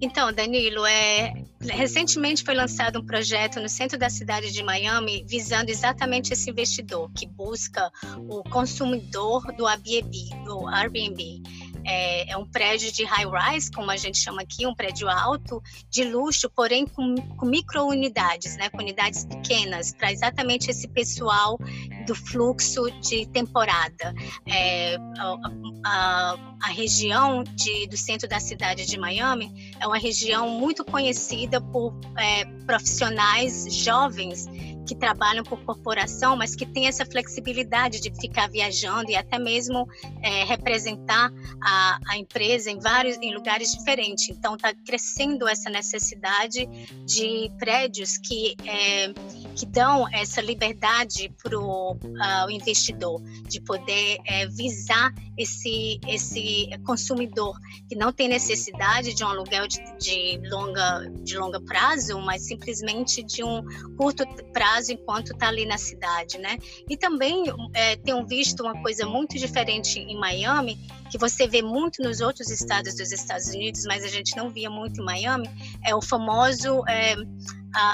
Então, 0.00 0.32
Danilo, 0.32 0.84
é, 0.86 1.34
recentemente 1.60 2.42
foi 2.42 2.54
lançado 2.54 2.98
um 2.98 3.04
projeto 3.06 3.60
no 3.60 3.68
centro 3.68 3.96
da 3.96 4.10
cidade 4.10 4.50
de 4.50 4.62
Miami 4.64 5.24
visando 5.28 5.70
exatamente 5.70 6.32
esse 6.32 6.50
investidor 6.50 7.10
que 7.12 7.26
busca 7.26 7.88
o 8.28 8.42
consumidor 8.42 9.52
do 9.56 9.66
Airbnb. 9.66 10.30
Do 10.44 10.66
Airbnb. 10.66 11.42
É, 11.84 12.32
é, 12.32 12.36
um 12.36 12.46
prédio 12.46 12.92
de 12.92 13.04
high-rise, 13.04 13.70
como 13.70 13.90
a 13.90 13.96
gente 13.96 14.18
chama 14.18 14.42
aqui, 14.42 14.66
um 14.66 14.74
prédio 14.74 15.08
alto, 15.08 15.62
de 15.88 16.04
luxo, 16.04 16.50
porém 16.50 16.86
com, 16.86 17.14
com 17.14 17.46
micro-unidades, 17.46 18.56
né, 18.56 18.68
com 18.68 18.78
unidades 18.78 19.24
pequenas, 19.24 19.92
para 19.92 20.12
exatamente 20.12 20.70
esse 20.70 20.88
pessoal 20.88 21.58
do 22.06 22.14
fluxo 22.14 22.90
de 23.00 23.26
temporada. 23.26 24.14
É, 24.46 24.96
a, 25.18 25.36
a, 25.84 26.36
a, 26.62 26.68
região 26.68 27.42
de, 27.44 27.86
do 27.86 27.96
centro 27.96 28.28
da 28.28 28.40
cidade 28.40 28.86
de 28.86 28.98
Miami 28.98 29.74
é 29.80 29.86
uma 29.86 29.98
região 29.98 30.48
muito 30.48 30.84
conhecida 30.84 31.60
por 31.60 31.94
é, 32.18 32.44
profissionais 32.66 33.66
jovens 33.74 34.46
que 34.86 34.94
trabalham 34.96 35.44
por 35.44 35.62
corporação, 35.64 36.36
mas 36.36 36.56
que 36.56 36.66
têm 36.66 36.88
essa 36.88 37.06
flexibilidade 37.06 38.00
de 38.00 38.10
ficar 38.20 38.48
viajando 38.48 39.10
e 39.10 39.16
até 39.16 39.38
mesmo 39.38 39.86
é, 40.20 40.44
representar 40.44 41.30
a, 41.70 42.00
a, 42.08 42.18
empresa 42.18 42.68
em 42.68 42.80
vários 42.80 43.16
em 43.18 43.32
lugares 43.32 43.72
diferentes. 43.72 44.28
Então 44.28 44.56
está 44.56 44.74
crescendo 44.74 45.46
essa 45.48 45.70
necessidade 45.70 46.66
de 47.06 47.50
prédios 47.58 48.18
que 48.18 48.56
é, 48.66 49.12
que 49.54 49.66
dão 49.66 50.08
essa 50.12 50.40
liberdade 50.40 51.32
para 51.40 51.58
o 51.58 51.92
uh, 51.92 52.50
investidor 52.50 53.22
de 53.48 53.60
poder 53.60 54.18
é, 54.26 54.46
visar 54.48 55.14
esse 55.38 56.00
esse 56.08 56.68
consumidor 56.84 57.56
que 57.88 57.94
não 57.94 58.12
tem 58.12 58.28
necessidade 58.28 59.14
de 59.14 59.22
um 59.22 59.28
aluguel 59.28 59.68
de, 59.68 59.78
de 59.98 60.48
longa 60.48 61.08
de 61.22 61.38
longa 61.38 61.60
prazo, 61.60 62.18
mas 62.20 62.42
simplesmente 62.42 63.22
de 63.22 63.44
um 63.44 63.64
curto 63.96 64.26
prazo 64.52 64.92
enquanto 64.92 65.32
está 65.32 65.48
ali 65.48 65.64
na 65.66 65.78
cidade, 65.78 66.36
né? 66.38 66.58
E 66.88 66.96
também 66.96 67.44
é, 67.74 67.96
tenho 67.96 68.26
visto 68.26 68.64
uma 68.64 68.82
coisa 68.82 69.06
muito 69.06 69.38
diferente 69.38 70.00
em 70.00 70.18
Miami 70.18 70.76
que 71.10 71.18
você 71.18 71.46
vê 71.46 71.60
muito 71.60 72.02
nos 72.02 72.20
outros 72.20 72.50
estados 72.50 72.94
dos 72.94 73.10
Estados 73.12 73.48
Unidos, 73.48 73.84
mas 73.86 74.04
a 74.04 74.08
gente 74.08 74.36
não 74.36 74.48
via 74.50 74.70
muito 74.70 75.00
em 75.00 75.04
Miami, 75.04 75.50
é 75.84 75.94
o 75.94 76.00
famoso 76.00 76.82
é, 76.88 77.16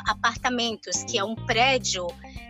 apartamentos, 0.07 1.03
que 1.05 1.19
é 1.19 1.25
um 1.25 1.35
prédio 1.35 2.07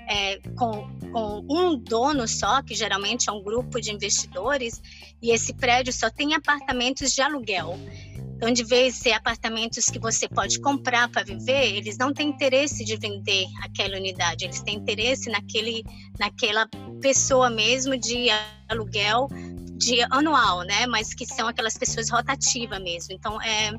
é, 0.08 0.38
com, 0.56 0.88
com 1.12 1.46
um 1.49 1.76
dono 1.76 2.26
só, 2.26 2.62
que 2.62 2.75
geralmente 2.75 3.28
é 3.28 3.32
um 3.32 3.42
grupo 3.42 3.80
de 3.80 3.92
investidores, 3.92 4.82
e 5.23 5.30
esse 5.30 5.54
prédio 5.54 5.92
só 5.92 6.11
tem 6.11 6.35
apartamentos 6.35 7.12
de 7.12 7.23
aluguel. 7.23 7.78
Então, 8.37 8.52
de 8.52 8.62
vez 8.64 8.96
ser 8.96 9.12
apartamentos 9.12 9.87
que 9.87 9.99
você 9.99 10.28
pode 10.28 10.61
comprar 10.61 11.08
para 11.08 11.25
viver, 11.25 11.75
eles 11.75 11.96
não 11.96 12.12
têm 12.12 12.28
interesse 12.28 12.85
de 12.85 12.94
vender 12.96 13.46
aquela 13.62 13.96
unidade, 13.96 14.44
eles 14.44 14.61
têm 14.61 14.76
interesse 14.76 15.30
naquele, 15.30 15.82
naquela 16.18 16.68
pessoa 17.00 17.49
mesmo 17.49 17.96
de 17.96 18.26
aluguel 18.68 19.28
de 19.76 20.00
anual, 20.11 20.62
né? 20.62 20.87
Mas 20.87 21.14
que 21.14 21.26
são 21.26 21.49
aquelas 21.49 21.76
pessoas 21.76 22.11
rotativas 22.11 22.80
mesmo. 22.80 23.14
Então, 23.14 23.40
é, 23.42 23.73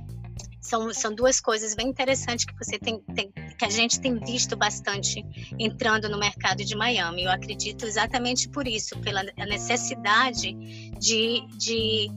são, 0.61 0.93
são 0.93 1.15
duas 1.15 1.39
coisas 1.39 1.73
bem 1.73 1.87
interessantes 1.87 2.45
que 2.45 2.53
você 2.57 2.77
tem, 2.77 2.99
tem, 3.15 3.31
que 3.31 3.65
a 3.65 3.69
gente 3.69 3.99
tem 3.99 4.19
visto 4.19 4.55
bastante 4.55 5.23
entrando 5.57 6.09
no 6.09 6.19
mercado 6.19 6.63
de 6.63 6.75
Miami. 6.75 7.23
Eu 7.23 7.31
acredito 7.31 7.85
exatamente 7.85 8.49
por 8.49 8.67
isso, 8.67 8.97
pela 8.99 9.23
necessidade 9.47 10.53
de, 10.99 11.47
de 11.57 12.09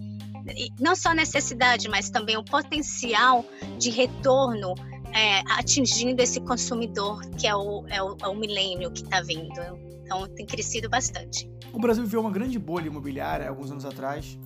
não 0.81 0.97
só 0.97 1.13
necessidade, 1.15 1.89
mas 1.89 2.11
também 2.11 2.37
o 2.37 2.45
potencial 2.45 3.45
de 3.79 3.91
retorno 3.91 4.75
é, 5.13 5.41
atingindo 5.53 6.21
esse 6.21 6.41
consumidor 6.41 7.21
que 7.37 7.47
é 7.47 7.55
o, 7.55 7.85
é 7.89 8.03
o, 8.03 8.17
é 8.21 8.29
o 8.29 8.35
milênio 8.35 8.91
que 8.91 9.03
está 9.03 9.21
vindo. 9.21 9.61
Então 10.03 10.27
tem 10.29 10.45
crescido 10.45 10.89
bastante. 10.89 11.49
O 11.73 11.79
Brasil 11.79 12.05
viveu 12.05 12.21
uma 12.21 12.31
grande 12.31 12.59
bolha 12.59 12.87
imobiliária 12.87 13.49
alguns 13.49 13.71
anos 13.71 13.85
atrás 13.85 14.37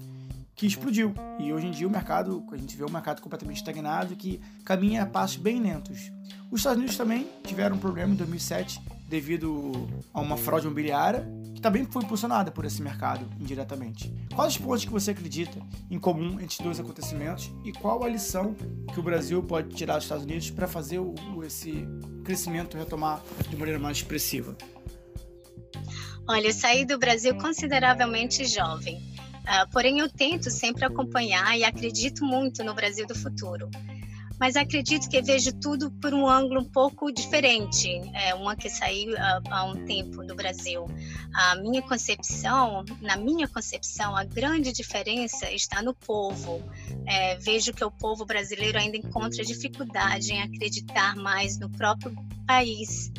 que 0.54 0.66
explodiu. 0.66 1.14
E 1.38 1.52
hoje 1.52 1.66
em 1.66 1.70
dia 1.70 1.86
o 1.86 1.90
mercado, 1.90 2.44
a 2.52 2.56
gente 2.56 2.76
vê 2.76 2.84
um 2.84 2.90
mercado 2.90 3.20
completamente 3.20 3.56
estagnado 3.56 4.14
que 4.14 4.40
caminha 4.64 5.02
a 5.02 5.06
passos 5.06 5.36
bem 5.36 5.60
lentos. 5.60 6.12
Os 6.50 6.60
Estados 6.60 6.78
Unidos 6.78 6.96
também 6.96 7.28
tiveram 7.42 7.76
um 7.76 7.78
problema 7.78 8.12
em 8.12 8.16
2007 8.16 8.80
devido 9.08 9.72
a 10.12 10.20
uma 10.20 10.36
fraude 10.36 10.66
imobiliária 10.66 11.26
que 11.54 11.60
também 11.60 11.84
foi 11.84 12.02
impulsionada 12.02 12.50
por 12.50 12.64
esse 12.64 12.80
mercado 12.82 13.26
indiretamente. 13.40 14.12
Quais 14.34 14.54
os 14.54 14.58
pontos 14.58 14.84
que 14.84 14.90
você 14.90 15.10
acredita 15.10 15.58
em 15.90 15.98
comum 15.98 16.38
entre 16.40 16.62
dois 16.62 16.78
acontecimentos 16.78 17.52
e 17.64 17.72
qual 17.72 18.04
a 18.04 18.08
lição 18.08 18.54
que 18.92 19.00
o 19.00 19.02
Brasil 19.02 19.42
pode 19.42 19.74
tirar 19.74 19.94
dos 19.94 20.04
Estados 20.04 20.24
Unidos 20.24 20.50
para 20.50 20.68
fazer 20.68 20.98
o, 20.98 21.14
esse 21.44 21.86
crescimento 22.24 22.76
retomar 22.76 23.22
de 23.48 23.56
maneira 23.56 23.78
mais 23.78 23.98
expressiva? 23.98 24.56
Olha, 26.28 26.48
eu 26.48 26.52
saí 26.52 26.84
do 26.84 26.98
Brasil 26.98 27.36
consideravelmente 27.36 28.46
jovem, 28.46 28.96
uh, 28.96 29.70
porém 29.70 29.98
eu 29.98 30.08
tento 30.08 30.50
sempre 30.50 30.84
acompanhar 30.84 31.58
e 31.58 31.64
acredito 31.64 32.24
muito 32.24 32.64
no 32.64 32.74
Brasil 32.74 33.06
do 33.06 33.14
futuro 33.14 33.68
mas 34.38 34.56
acredito 34.56 35.08
que 35.08 35.22
vejo 35.22 35.52
tudo 35.52 35.90
por 35.90 36.12
um 36.12 36.28
ângulo 36.28 36.60
um 36.60 36.64
pouco 36.64 37.12
diferente. 37.12 37.88
É 38.12 38.34
uma 38.34 38.56
que 38.56 38.68
saiu 38.68 39.16
há, 39.16 39.40
há, 39.50 39.64
um 39.64 39.84
tempo 39.86 40.24
do 40.24 40.34
Brasil. 40.34 40.86
A 41.32 41.56
minha 41.56 41.80
concepção, 41.82 42.84
na 43.00 43.16
minha 43.16 43.46
concepção, 43.46 44.16
a 44.16 44.24
grande 44.24 44.72
diferença 44.72 45.50
está 45.50 45.82
no 45.82 45.94
povo. 45.94 46.62
É, 47.06 47.36
vejo 47.36 47.72
que 47.72 47.84
o 47.84 47.90
povo 47.90 48.24
brasileiro 48.24 48.78
ainda 48.78 48.96
encontra 48.96 49.44
dificuldade 49.44 50.32
em 50.32 50.42
acreditar 50.42 51.14
mais 51.16 51.58
no 51.58 51.70
próprio 51.70 52.14
país. 52.46 53.12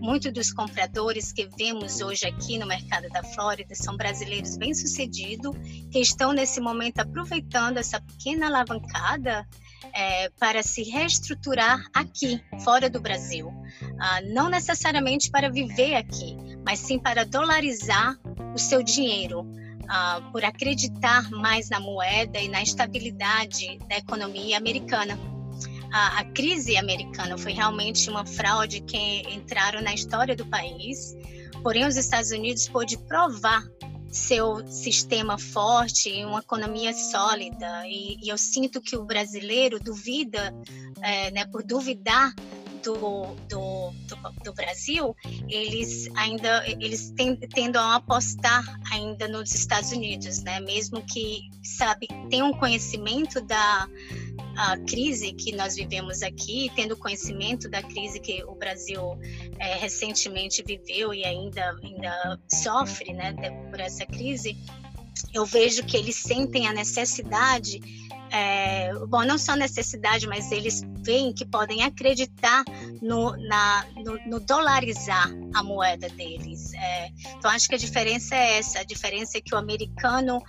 Muitos 0.00 0.32
dos 0.32 0.52
compradores 0.52 1.30
que 1.30 1.46
vemos 1.58 2.00
hoje 2.00 2.26
aqui 2.26 2.58
no 2.58 2.66
mercado 2.66 3.08
da 3.10 3.22
Flórida 3.22 3.74
são 3.74 3.96
brasileiros 3.96 4.56
bem-sucedidos 4.56 5.54
que 5.90 5.98
estão 5.98 6.32
nesse 6.32 6.58
momento 6.60 7.00
aproveitando 7.00 7.76
essa 7.76 8.00
pequena 8.00 8.46
alavancada 8.46 9.46
é, 9.94 10.30
para 10.30 10.62
se 10.62 10.82
reestruturar 10.82 11.84
aqui, 11.92 12.42
fora 12.64 12.88
do 12.88 13.00
Brasil. 13.00 13.52
Ah, 14.00 14.20
não 14.22 14.48
necessariamente 14.48 15.30
para 15.30 15.50
viver 15.50 15.94
aqui, 15.96 16.34
mas 16.64 16.78
sim 16.78 16.98
para 16.98 17.24
dolarizar 17.24 18.18
o 18.54 18.58
seu 18.58 18.82
dinheiro. 18.82 19.46
Ah, 19.86 20.22
por 20.32 20.44
acreditar 20.44 21.28
mais 21.30 21.68
na 21.68 21.80
moeda 21.80 22.38
e 22.38 22.48
na 22.48 22.62
estabilidade 22.62 23.76
da 23.88 23.96
economia 23.96 24.56
americana. 24.56 25.18
A, 25.92 26.20
a, 26.20 26.24
crise 26.24 26.76
americana 26.76 27.36
foi 27.36 27.52
realmente 27.52 28.08
uma 28.08 28.24
fraude 28.24 28.80
que 28.80 29.22
entraram 29.32 29.82
na 29.82 29.92
história 29.92 30.36
do 30.36 30.46
país, 30.46 31.16
porém 31.62 31.86
os 31.86 31.96
Estados 31.96 32.30
Unidos 32.30 32.68
pôde 32.68 32.96
provar 32.96 33.62
seu 34.10 34.66
sistema 34.66 35.38
forte, 35.38 36.24
uma 36.24 36.40
economia 36.40 36.92
sólida. 36.92 37.86
E, 37.86 38.18
e 38.22 38.28
eu 38.28 38.36
sinto 38.36 38.80
que 38.80 38.96
o 38.96 39.04
brasileiro 39.04 39.78
duvida, 39.78 40.54
é, 41.00 41.30
né, 41.30 41.44
por 41.46 41.62
duvidar 41.62 42.34
do, 42.82 43.34
do, 43.48 43.92
do, 44.08 44.16
do, 44.44 44.52
Brasil, 44.54 45.14
eles 45.48 46.08
ainda 46.14 46.64
eles 46.66 47.12
tendem 47.14 47.70
a 47.76 47.96
apostar 47.96 48.64
ainda 48.90 49.28
nos 49.28 49.52
Estados 49.54 49.92
Unidos, 49.92 50.42
né? 50.42 50.60
Mesmo 50.60 51.02
que 51.02 51.50
sabe 51.62 52.08
tenham 52.30 52.52
conhecimento 52.52 53.40
da 53.42 53.86
a 54.56 54.76
crise 54.78 55.32
que 55.32 55.52
nós 55.52 55.76
vivemos 55.76 56.22
aqui, 56.22 56.70
tendo 56.74 56.96
conhecimento 56.96 57.68
da 57.68 57.82
crise 57.82 58.20
que 58.20 58.42
o 58.44 58.54
Brasil 58.54 59.18
é, 59.58 59.74
recentemente 59.76 60.62
viveu 60.62 61.14
e 61.14 61.24
ainda 61.24 61.76
ainda 61.82 62.40
sofre, 62.48 63.12
né, 63.12 63.32
por 63.70 63.80
essa 63.80 64.04
crise, 64.06 64.56
eu 65.32 65.44
vejo 65.46 65.84
que 65.84 65.96
eles 65.96 66.16
sentem 66.16 66.66
a 66.66 66.72
necessidade 66.72 67.80
é, 68.32 68.94
bom, 69.08 69.24
não 69.24 69.36
só 69.36 69.56
necessidade, 69.56 70.26
mas 70.26 70.52
eles 70.52 70.82
veem 71.02 71.32
que 71.32 71.44
podem 71.44 71.82
acreditar 71.82 72.64
no, 73.02 73.36
na, 73.36 73.84
no, 73.96 74.18
no 74.26 74.40
dolarizar 74.40 75.28
a 75.52 75.62
moeda 75.62 76.08
deles. 76.10 76.72
É, 76.74 77.10
então, 77.36 77.50
acho 77.50 77.68
que 77.68 77.74
a 77.74 77.78
diferença 77.78 78.34
é 78.36 78.58
essa: 78.58 78.80
a 78.80 78.84
diferença 78.84 79.38
é 79.38 79.40
que 79.40 79.54
o 79.54 79.58
americano 79.58 80.40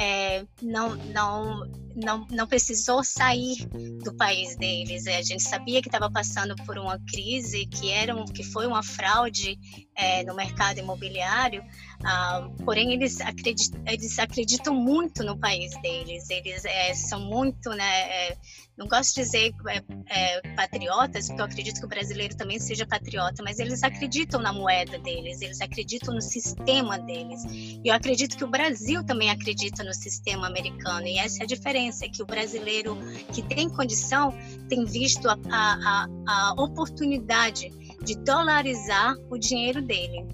é, 0.00 0.44
não, 0.62 0.94
não, 0.96 1.66
não, 1.96 2.26
não 2.30 2.46
precisou 2.46 3.02
sair 3.02 3.66
do 4.04 4.14
país 4.14 4.56
deles. 4.56 5.06
É, 5.06 5.16
a 5.16 5.22
gente 5.22 5.42
sabia 5.42 5.80
que 5.80 5.88
estava 5.88 6.10
passando 6.10 6.54
por 6.64 6.78
uma 6.78 6.98
crise, 7.10 7.66
que, 7.66 7.90
era 7.90 8.14
um, 8.14 8.26
que 8.26 8.44
foi 8.44 8.66
uma 8.66 8.82
fraude 8.82 9.58
é, 9.96 10.22
no 10.24 10.34
mercado 10.34 10.78
imobiliário, 10.78 11.64
ah, 12.04 12.48
porém 12.64 12.92
eles 12.92 13.20
acreditam, 13.20 13.82
eles 13.86 14.18
acreditam 14.18 14.74
muito 14.74 15.24
no 15.24 15.38
país 15.38 15.72
deles, 15.80 16.28
eles 16.28 16.64
é, 16.66 16.94
são 16.94 17.20
muito, 17.20 17.70
né, 17.70 18.28
é, 18.28 18.36
não 18.76 18.86
gosto 18.86 19.14
de 19.14 19.22
dizer 19.22 19.54
é, 19.68 19.82
é, 20.08 20.40
patriotas, 20.54 21.28
porque 21.28 21.40
eu 21.40 21.46
acredito 21.46 21.80
que 21.80 21.86
o 21.86 21.88
brasileiro 21.88 22.36
também 22.36 22.58
seja 22.58 22.86
patriota, 22.86 23.42
mas 23.42 23.58
eles 23.58 23.82
acreditam 23.82 24.38
na 24.38 24.52
moeda 24.52 24.98
deles, 24.98 25.40
eles 25.40 25.60
acreditam 25.62 26.14
no 26.14 26.20
sistema 26.20 26.98
deles. 26.98 27.42
E 27.48 27.80
eu 27.88 27.94
acredito 27.94 28.36
que 28.36 28.44
o 28.44 28.50
Brasil 28.50 29.02
também 29.02 29.30
acredita 29.30 29.82
no 29.82 29.94
sistema 29.94 30.46
americano, 30.46 31.06
e 31.06 31.18
essa 31.18 31.42
é 31.42 31.44
a 31.44 31.46
diferença, 31.46 31.85
é 31.88 32.08
que 32.08 32.22
o 32.22 32.26
brasileiro 32.26 32.96
que 33.32 33.42
tem 33.42 33.68
condição 33.68 34.32
tem 34.68 34.84
visto 34.84 35.28
a, 35.28 35.36
a, 35.50 36.06
a 36.26 36.52
oportunidade 36.62 37.70
de 38.02 38.16
dolarizar 38.16 39.14
o 39.30 39.38
dinheiro 39.38 39.82
dele. 39.82 40.26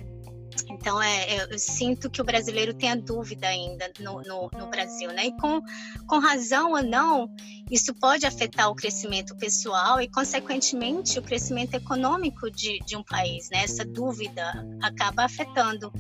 Então, 0.69 1.01
é, 1.01 1.37
é, 1.37 1.55
eu 1.55 1.59
sinto 1.59 2.11
que 2.11 2.21
o 2.21 2.25
brasileiro 2.25 2.75
tem 2.75 2.91
a 2.91 2.97
dúvida 2.97 3.47
ainda 3.47 3.91
no, 4.01 4.21
no, 4.23 4.51
no, 4.59 4.67
Brasil, 4.69 5.11
né? 5.13 5.27
E 5.27 5.37
com, 5.37 5.61
com 6.07 6.19
razão 6.19 6.73
ou 6.73 6.83
não, 6.83 7.31
isso 7.71 7.95
pode 7.95 8.27
afetar 8.27 8.69
o 8.69 8.75
crescimento 8.75 9.37
pessoal 9.37 10.01
e, 10.01 10.09
consequentemente, 10.09 11.19
o 11.19 11.23
crescimento 11.23 11.75
econômico 11.75 12.51
de, 12.51 12.79
de 12.81 12.97
um 12.97 13.03
país, 13.03 13.49
né? 13.51 13.65
Essa 13.65 13.85
dúvida 13.85 14.53
acaba 14.83 15.25
afetando. 15.25 15.91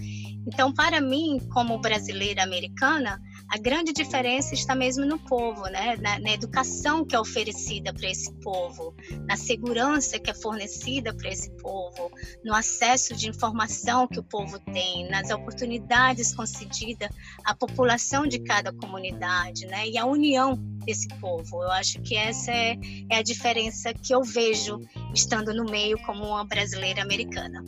Então, 0.47 0.73
para 0.73 1.00
mim, 1.00 1.38
como 1.52 1.78
brasileira 1.78 2.42
americana, 2.42 3.21
a 3.52 3.59
grande 3.59 3.92
diferença 3.92 4.54
está 4.54 4.75
mesmo 4.75 5.04
no 5.04 5.18
povo, 5.18 5.64
né? 5.64 5.94
na, 6.00 6.18
na 6.18 6.32
educação 6.32 7.04
que 7.04 7.14
é 7.14 7.21
oferecida 7.21 7.92
para 7.92 8.09
esse 8.09 8.32
povo, 8.40 8.94
na 9.26 9.37
segurança 9.37 10.18
que 10.18 10.30
é 10.30 10.35
fornecida 10.35 11.12
para 11.12 11.28
esse 11.28 11.50
povo, 11.59 12.11
no 12.42 12.54
acesso 12.54 13.14
de 13.14 13.28
informação 13.28 14.09
que 14.09 14.18
o 14.18 14.23
povo 14.23 14.59
tem, 14.73 15.06
nas 15.11 15.30
oportunidades 15.30 16.35
concedidas 16.35 17.11
à 17.44 17.54
população 17.54 18.26
de 18.26 18.38
cada 18.38 18.73
comunidade, 18.73 19.66
né? 19.66 19.87
e 19.87 19.99
a 19.99 20.06
união 20.06 20.54
desse 20.87 21.09
povo. 21.21 21.62
Eu 21.62 21.73
acho 21.73 22.00
que 22.00 22.16
essa 22.16 22.50
é, 22.50 22.78
é 23.11 23.18
a 23.18 23.23
diferença 23.23 23.92
que 23.92 24.14
eu 24.14 24.23
vejo 24.23 24.80
estando 25.14 25.52
no 25.52 25.71
meio 25.71 25.99
como 26.06 26.25
uma 26.25 26.47
brasileira 26.47 27.02
americana. 27.02 27.62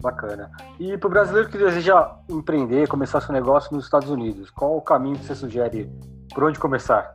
Bacana. 0.00 0.50
E 0.78 0.96
para 0.96 1.06
o 1.06 1.10
brasileiro 1.10 1.48
que 1.48 1.58
deseja 1.58 2.16
empreender, 2.28 2.88
começar 2.88 3.20
seu 3.20 3.32
negócio 3.32 3.74
nos 3.74 3.84
Estados 3.84 4.08
Unidos, 4.08 4.50
qual 4.50 4.76
o 4.76 4.80
caminho 4.80 5.18
que 5.18 5.24
você 5.24 5.34
sugere? 5.34 5.90
Por 6.32 6.44
onde 6.44 6.58
começar? 6.58 7.12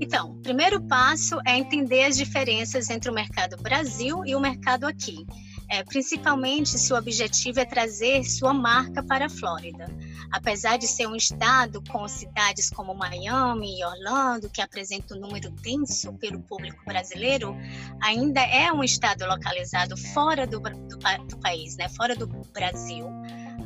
Então, 0.00 0.32
o 0.32 0.42
primeiro 0.42 0.80
passo 0.82 1.38
é 1.46 1.56
entender 1.56 2.04
as 2.04 2.16
diferenças 2.16 2.90
entre 2.90 3.10
o 3.10 3.14
mercado 3.14 3.56
Brasil 3.62 4.24
e 4.24 4.34
o 4.34 4.40
mercado 4.40 4.84
aqui 4.84 5.26
é, 5.68 5.82
principalmente 5.82 6.78
se 6.78 6.92
o 6.92 6.96
objetivo 6.96 7.60
é 7.60 7.64
trazer 7.64 8.24
sua 8.24 8.54
marca 8.54 9.02
para 9.02 9.26
a 9.26 9.28
Flórida. 9.28 9.86
Apesar 10.32 10.76
de 10.76 10.86
ser 10.86 11.06
um 11.06 11.16
estado 11.16 11.82
com 11.90 12.06
cidades 12.08 12.70
como 12.70 12.94
Miami 12.94 13.78
e 13.78 13.84
Orlando, 13.84 14.50
que 14.50 14.60
apresenta 14.60 15.14
um 15.14 15.20
número 15.20 15.50
denso 15.50 16.12
pelo 16.14 16.40
público 16.40 16.82
brasileiro, 16.84 17.56
ainda 18.02 18.40
é 18.40 18.72
um 18.72 18.82
estado 18.82 19.24
localizado 19.26 19.96
fora 19.96 20.46
do, 20.46 20.60
do, 20.60 20.98
do 21.28 21.36
país, 21.38 21.76
né? 21.76 21.88
fora 21.88 22.14
do 22.14 22.26
Brasil 22.52 23.06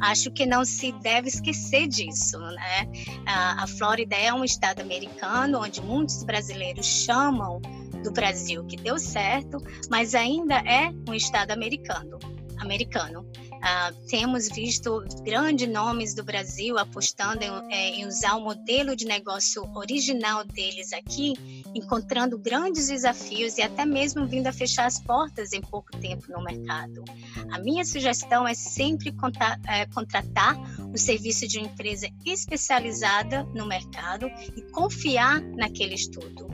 acho 0.01 0.31
que 0.31 0.47
não 0.47 0.65
se 0.65 0.93
deve 0.93 1.29
esquecer 1.29 1.87
disso. 1.87 2.39
Né? 2.39 2.89
A, 3.27 3.67
Flórida 3.67 4.17
é 4.17 4.33
um 4.33 4.45
estado 4.45 4.81
americano 4.81 5.61
onde 5.61 5.81
muitos 5.83 6.25
brasileiros 6.25 6.87
chamam 6.87 7.61
do 8.03 8.11
Brasil 8.11 8.65
que 8.65 8.77
deu 8.77 8.99
certo, 8.99 9.59
mas 9.91 10.15
ainda 10.15 10.57
é 10.57 10.93
um 11.09 11.15
Estado 11.15 11.51
americano. 11.51 12.19
americano. 12.59 13.27
Uh, 13.61 14.07
temos 14.07 14.49
visto 14.49 15.05
grandes 15.23 15.69
nomes 15.69 16.15
do 16.15 16.25
Brasil 16.25 16.79
apostando 16.79 17.45
em, 17.45 17.51
é, 17.71 17.91
em, 17.91 18.07
usar 18.07 18.37
o 18.37 18.41
modelo 18.41 18.97
de 18.97 19.05
negócio 19.05 19.63
original 19.75 20.43
deles 20.45 20.95
aqui, 20.95 21.35
encontrando 21.75 22.39
grandes 22.39 22.89
desafios 22.89 23.59
e 23.59 23.63
até 23.63 23.85
mesmo 23.85 24.27
vindo 24.27 24.47
a 24.47 24.53
fechar 24.53 24.87
as 24.87 24.99
portas 24.99 25.53
em 25.53 25.61
pouco 25.61 25.91
tempo 25.99 26.25
no 26.31 26.43
mercado. 26.43 27.05
A 27.53 27.59
minha 27.59 27.85
sugestão 27.85 28.49
é 28.49 28.55
sempre 28.55 29.13
contar, 29.13 29.61
é, 29.69 29.85
contratar 29.85 30.57
o 30.91 30.97
serviço 30.97 31.47
de 31.47 31.59
uma 31.59 31.67
empresa 31.67 32.09
especializada 32.25 33.45
no 33.55 33.67
mercado 33.67 34.31
e 34.57 34.63
confiar 34.71 35.39
naquele 35.39 35.97
estudo. 35.97 36.49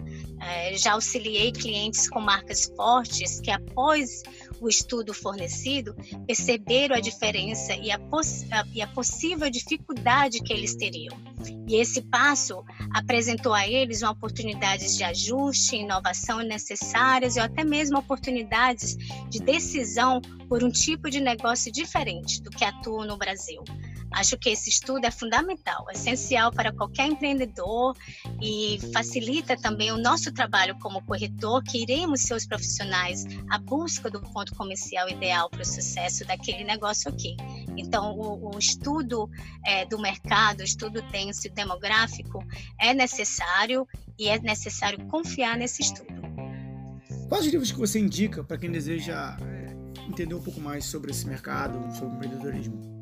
É, 0.49 0.77
já 0.77 0.93
auxiliei 0.93 1.51
clientes 1.51 2.09
com 2.09 2.21
marcas 2.21 2.67
fortes 2.77 3.41
que, 3.41 3.51
após 3.51 4.23
o 4.61 4.69
estudo 4.69 5.13
fornecido, 5.13 5.95
perceberam 6.27 6.97
a 6.97 7.01
diferença 7.01 7.75
e 7.75 7.91
a, 7.91 7.97
a, 7.97 8.65
e 8.73 8.81
a 8.81 8.87
possível 8.87 9.51
dificuldade 9.51 10.41
que 10.41 10.53
eles 10.53 10.75
teriam. 10.77 11.17
E 11.67 11.77
esse 11.77 12.01
passo 12.03 12.65
apresentou 12.95 13.53
a 13.53 13.67
eles 13.67 14.03
oportunidades 14.03 14.97
de 14.97 15.05
ajuste, 15.05 15.77
inovação 15.77 16.39
necessárias 16.39 17.37
e 17.37 17.41
até 17.41 17.65
mesmo 17.65 17.99
oportunidades 17.99 18.97
de 19.29 19.41
decisão 19.41 20.21
por 20.49 20.63
um 20.63 20.71
tipo 20.71 21.11
de 21.11 21.21
negócio 21.21 21.73
diferente 21.73 22.41
do 22.41 22.51
que 22.51 22.65
atua 22.65 23.05
no 23.05 23.17
Brasil. 23.17 23.65
Acho 24.13 24.39
que 24.39 24.49
esse 24.49 24.71
estudo 24.71 25.05
é 25.05 25.11
fundamental, 25.11 25.85
essencial 25.91 26.51
para 26.51 26.73
qualquer 26.73 27.07
empreendedor 27.07 27.95
e 28.41 28.79
facilita 28.93 29.57
também 29.57 29.91
o 29.91 29.99
nosso 29.99 30.33
trabalho 30.33 30.79
como 30.79 31.05
corretor, 31.05 31.63
que 31.63 31.83
iremos 31.83 32.23
ser 32.23 32.35
os 32.35 32.47
profissionais 32.47 33.27
à 33.51 33.59
busca 33.59 34.09
do 34.09 34.21
ponto 34.23 34.55
comercial 34.55 35.09
ideal 35.09 35.51
para 35.51 35.61
o 35.61 35.67
sucesso 35.67 36.25
daquele 36.25 36.65
negócio 36.65 37.11
aqui. 37.11 37.37
Então, 37.77 38.19
o, 38.19 38.55
o 38.55 38.59
estudo 38.59 39.29
é, 39.67 39.85
do 39.85 39.99
mercado, 39.99 40.61
o 40.61 40.65
estudo 40.65 41.03
denso 41.03 41.47
e 41.47 41.51
demográfico 41.57 42.39
é 42.79 42.95
necessário 42.95 43.89
e 44.17 44.29
é 44.29 44.39
necessário 44.39 45.05
confiar 45.07 45.57
nesse 45.57 45.83
estudo. 45.83 46.15
Quais 47.29 47.45
os 47.45 47.51
livros 47.51 47.73
que 47.73 47.79
você 47.79 47.99
indica 47.99 48.45
para 48.45 48.57
quem 48.57 48.71
deseja 48.71 49.37
entender 50.09 50.35
um 50.35 50.43
pouco 50.43 50.61
mais 50.61 50.85
sobre 50.85 51.11
esse 51.11 51.27
mercado, 51.27 51.93
sobre 51.93 52.15
o 52.15 52.17
empreendedorismo? 52.17 52.97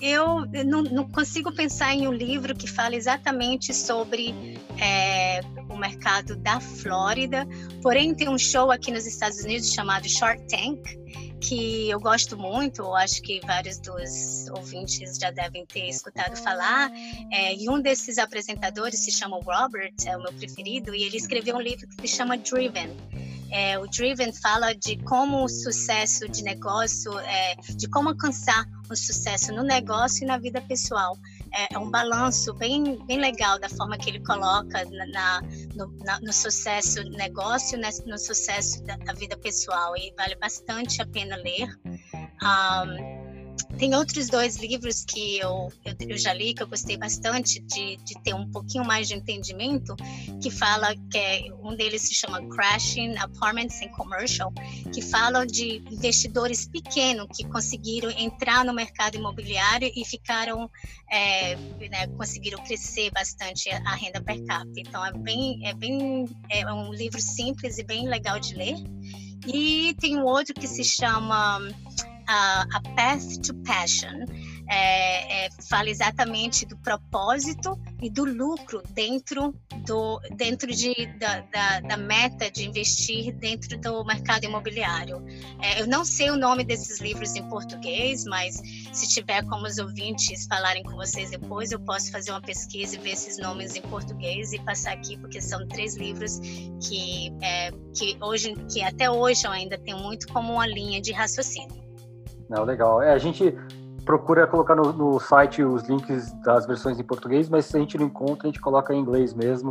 eu 0.00 0.46
não, 0.64 0.82
não, 0.82 1.08
consigo 1.08 1.52
pensar 1.52 1.92
em 1.92 2.06
um 2.06 2.12
livro 2.12 2.54
que 2.54 2.68
fale 2.68 2.96
exatamente 2.96 3.74
sobre 3.74 4.32
é, 4.80 5.40
o 5.68 5.76
mercado 5.76 6.36
da 6.36 6.60
Flórida, 6.60 7.46
porém 7.82 8.14
tem 8.14 8.28
um 8.28 8.38
show 8.38 8.70
aqui 8.70 8.92
nos 8.92 9.06
Estados 9.06 9.40
Unidos 9.40 9.72
chamado 9.72 10.08
Shark 10.08 10.46
Tank, 10.46 10.80
que 11.40 11.88
eu 11.88 12.00
gosto 12.00 12.36
muito, 12.36 12.94
acho 12.94 13.22
que 13.22 13.40
vários 13.46 13.78
dos 13.78 14.48
ouvintes 14.50 15.16
já 15.18 15.30
devem 15.30 15.64
ter 15.66 15.88
escutado 15.88 16.36
falar, 16.36 16.90
é, 17.30 17.54
e 17.54 17.68
um 17.68 17.80
desses 17.80 18.18
apresentadores 18.18 19.04
se 19.04 19.10
chama 19.10 19.38
Robert, 19.42 19.94
é 20.04 20.16
o 20.16 20.22
meu 20.22 20.32
preferido, 20.32 20.94
e 20.94 21.04
ele 21.04 21.16
escreveu 21.16 21.56
um 21.56 21.60
livro 21.60 21.86
que 21.88 22.08
se 22.08 22.16
chama 22.16 22.36
Driven, 22.36 22.96
é, 23.50 23.78
o 23.78 23.86
Driven 23.86 24.32
fala 24.32 24.74
de 24.74 24.96
como 25.04 25.44
o 25.44 25.48
sucesso 25.48 26.28
de 26.28 26.42
negócio, 26.42 27.18
é, 27.20 27.56
de 27.76 27.88
como 27.88 28.10
alcançar 28.10 28.66
um 28.90 28.96
sucesso 28.96 29.52
no 29.52 29.62
negócio 29.62 30.24
e 30.24 30.26
na 30.26 30.38
vida 30.38 30.60
pessoal. 30.60 31.16
É, 31.54 31.74
é 31.74 31.78
um 31.78 31.90
balanço 31.90 32.52
bem, 32.54 32.98
bem 33.06 33.18
legal 33.18 33.58
da 33.58 33.68
forma 33.68 33.96
que 33.96 34.10
ele 34.10 34.20
coloca 34.20 34.84
na, 34.84 35.06
na, 35.06 35.42
no, 35.74 35.92
na, 36.04 36.20
no, 36.20 36.32
sucesso 36.32 37.02
do 37.04 37.10
negócio, 37.10 37.78
né, 37.78 37.90
no 38.06 38.18
sucesso 38.18 38.82
da, 38.84 38.96
da, 38.96 39.12
vida 39.12 39.36
pessoal. 39.36 39.96
E 39.96 40.12
vale 40.16 40.36
bastante 40.36 41.00
a 41.02 41.06
pena 41.06 41.36
ler. 41.36 41.68
Um, 42.42 43.17
tem 43.78 43.94
outros 43.94 44.28
dois 44.28 44.56
livros 44.56 45.04
que 45.04 45.38
eu, 45.38 45.72
eu, 45.84 45.94
eu, 46.08 46.18
já 46.18 46.32
li, 46.32 46.54
que 46.54 46.62
eu 46.62 46.66
gostei 46.66 46.96
bastante 46.96 47.60
de, 47.60 47.96
de 47.98 48.14
ter 48.22 48.34
um 48.34 48.50
pouquinho 48.50 48.84
mais 48.84 49.08
de 49.08 49.14
entendimento, 49.14 49.94
que 50.42 50.50
fala 50.50 50.94
que 51.10 51.18
é, 51.18 51.44
um 51.62 51.74
deles 51.74 52.02
se 52.02 52.14
chama 52.14 52.46
Crashing 52.48 53.16
Apartments 53.16 53.80
and 53.82 53.88
Commercial, 53.90 54.52
que 54.92 55.02
falam 55.02 55.46
de 55.46 55.82
investidores 55.90 56.66
pequenos 56.68 57.26
que 57.36 57.46
conseguiram 57.46 58.10
entrar 58.10 58.64
no 58.64 58.72
mercado 58.72 59.16
imobiliário 59.16 59.90
e 59.94 60.04
ficaram, 60.04 60.70
é, 61.10 61.56
né, 61.56 62.06
conseguiram 62.16 62.62
crescer 62.64 63.10
bastante 63.12 63.70
a, 63.70 63.94
renda 63.94 64.20
per 64.20 64.44
capita. 64.44 64.80
Então 64.80 65.04
é 65.04 65.12
bem, 65.12 65.66
é 65.66 65.74
bem, 65.74 66.28
é 66.50 66.66
um 66.72 66.92
livro 66.92 67.20
simples 67.20 67.78
e 67.78 67.84
bem 67.84 68.08
legal 68.08 68.38
de 68.38 68.54
ler. 68.54 68.74
E 69.46 69.94
tem 70.00 70.16
um 70.16 70.24
outro 70.24 70.52
que 70.52 70.66
se 70.66 70.84
chama 70.84 71.60
a, 72.28 72.66
a 72.70 72.80
Path 72.94 73.40
to 73.42 73.54
Passion 73.64 74.26
é, 74.70 75.46
é, 75.46 75.50
fala 75.66 75.88
exatamente 75.88 76.66
do 76.66 76.76
propósito 76.76 77.80
e 78.02 78.10
do 78.10 78.24
lucro 78.24 78.82
dentro 78.90 79.54
do 79.86 80.20
dentro 80.36 80.70
de, 80.70 81.06
da, 81.18 81.40
da, 81.40 81.80
da 81.80 81.96
meta 81.96 82.50
de 82.50 82.68
investir 82.68 83.34
dentro 83.34 83.78
do 83.80 84.04
mercado 84.04 84.44
imobiliário. 84.44 85.24
É, 85.62 85.80
eu 85.80 85.86
não 85.86 86.04
sei 86.04 86.30
o 86.30 86.36
nome 86.36 86.64
desses 86.64 87.00
livros 87.00 87.34
em 87.34 87.48
português, 87.48 88.24
mas 88.24 88.60
se 88.92 89.08
tiver 89.08 89.42
como 89.46 89.66
os 89.66 89.78
ouvintes 89.78 90.44
falarem 90.46 90.82
com 90.82 90.96
vocês 90.96 91.30
depois, 91.30 91.72
eu 91.72 91.80
posso 91.80 92.12
fazer 92.12 92.30
uma 92.30 92.42
pesquisa 92.42 92.96
e 92.96 92.98
ver 92.98 93.12
esses 93.12 93.38
nomes 93.38 93.74
em 93.74 93.82
português 93.82 94.52
e 94.52 94.58
passar 94.58 94.92
aqui, 94.92 95.16
porque 95.16 95.40
são 95.40 95.66
três 95.66 95.96
livros 95.96 96.38
que, 96.86 97.32
é, 97.40 97.70
que 97.96 98.18
hoje, 98.20 98.54
que 98.70 98.82
até 98.82 99.10
hoje 99.10 99.46
eu 99.46 99.50
ainda 99.50 99.78
tenho 99.78 99.98
muito 99.98 100.28
como 100.28 100.52
uma 100.52 100.66
linha 100.66 101.00
de 101.00 101.10
raciocínio. 101.12 101.87
Não, 102.48 102.64
legal. 102.64 103.02
É, 103.02 103.12
a 103.12 103.18
gente 103.18 103.56
procura 104.04 104.46
colocar 104.46 104.74
no, 104.74 104.92
no, 104.92 105.20
site 105.20 105.62
os 105.62 105.86
links 105.88 106.32
das 106.42 106.66
versões 106.66 106.98
em 106.98 107.04
português, 107.04 107.48
mas 107.48 107.66
se 107.66 107.76
a 107.76 107.80
gente 107.80 107.98
não 107.98 108.06
encontra, 108.06 108.48
a 108.48 108.50
gente 108.50 108.60
coloca 108.60 108.94
em 108.94 109.00
inglês 109.00 109.34
mesmo, 109.34 109.70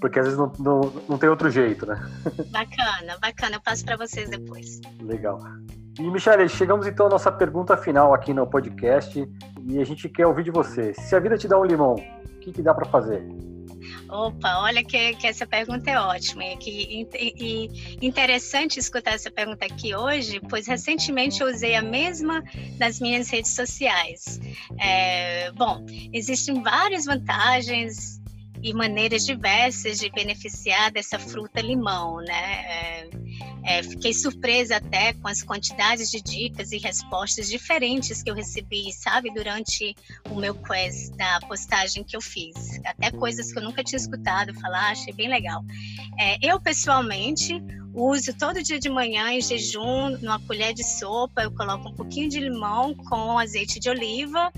porque 0.00 0.18
às 0.18 0.26
vezes 0.26 0.38
não, 0.38 0.52
não, 0.58 0.80
não 1.08 1.18
tem 1.18 1.28
outro 1.28 1.48
jeito, 1.48 1.86
né? 1.86 1.94
Bacana, 2.50 3.16
bacana. 3.20 3.56
Eu 3.56 3.60
passo 3.60 3.84
para 3.84 3.96
vocês 3.96 4.28
depois. 4.28 4.80
Legal. 5.00 5.40
E, 5.98 6.10
Michele, 6.10 6.48
chegamos 6.48 6.86
então 6.86 7.06
à 7.06 7.08
nossa 7.08 7.30
pergunta 7.30 7.76
final 7.76 8.14
aqui 8.14 8.32
no 8.32 8.46
podcast 8.46 9.28
e 9.64 9.78
a 9.78 9.84
gente 9.84 10.08
quer 10.08 10.26
ouvir 10.26 10.44
de 10.44 10.50
você. 10.50 10.94
Se 10.94 11.14
a 11.14 11.20
vida 11.20 11.36
te 11.36 11.48
dá 11.48 11.58
um 11.58 11.64
limão, 11.64 11.94
o 11.94 12.38
que, 12.40 12.52
que 12.52 12.62
dá 12.62 12.74
para 12.74 12.84
fazer? 12.84 13.26
Opa, 14.10 14.60
olha 14.60 14.82
que, 14.82 15.14
que 15.16 15.26
essa 15.26 15.46
pergunta 15.46 15.90
é 15.90 15.98
ótima 15.98 16.42
e, 16.44 16.56
que, 16.56 17.06
e, 17.14 17.96
interessante 18.00 18.78
escutar 18.78 19.12
essa 19.12 19.30
pergunta 19.30 19.66
aqui 19.66 19.94
hoje, 19.94 20.40
pois 20.48 20.66
recentemente 20.66 21.42
eu 21.42 21.48
usei 21.48 21.74
a 21.74 21.82
mesma 21.82 22.42
nas 22.78 23.00
minhas 23.00 23.28
redes 23.28 23.54
sociais. 23.54 24.40
É, 24.80 25.52
bom, 25.52 25.84
existem 26.12 26.62
várias 26.62 27.04
vantagens 27.04 28.18
e 28.62 28.72
maneiras 28.72 29.24
diversas 29.24 29.98
de 29.98 30.10
beneficiar 30.10 30.90
dessa 30.90 31.18
fruta 31.18 31.60
limão, 31.60 32.16
né? 32.16 32.64
É, 32.66 33.10
é, 33.68 33.82
fiquei 33.82 34.14
surpresa 34.14 34.76
até 34.76 35.12
com 35.12 35.28
as 35.28 35.42
quantidades 35.42 36.10
de 36.10 36.22
dicas 36.22 36.72
e 36.72 36.78
respostas 36.78 37.50
diferentes 37.50 38.22
que 38.22 38.30
eu 38.30 38.34
recebi, 38.34 38.90
sabe, 38.94 39.30
durante 39.30 39.94
o 40.30 40.36
meu 40.36 40.54
quiz 40.54 41.10
da 41.10 41.38
postagem 41.40 42.02
que 42.02 42.16
eu 42.16 42.20
fiz. 42.22 42.80
Até 42.82 43.10
coisas 43.10 43.52
que 43.52 43.58
eu 43.58 43.62
nunca 43.62 43.84
tinha 43.84 43.98
escutado 43.98 44.54
falar, 44.54 44.92
achei 44.92 45.12
bem 45.12 45.28
legal. 45.28 45.62
É, 46.18 46.38
eu, 46.40 46.58
pessoalmente, 46.58 47.62
uso 47.92 48.32
todo 48.32 48.62
dia 48.62 48.78
de 48.78 48.88
manhã 48.88 49.32
em 49.32 49.42
jejum, 49.42 50.16
numa 50.22 50.40
colher 50.40 50.72
de 50.72 50.84
sopa, 50.84 51.42
eu 51.42 51.50
coloco 51.50 51.90
um 51.90 51.94
pouquinho 51.94 52.30
de 52.30 52.40
limão 52.40 52.94
com 52.94 53.38
azeite 53.38 53.78
de 53.78 53.90
oliva 53.90 54.50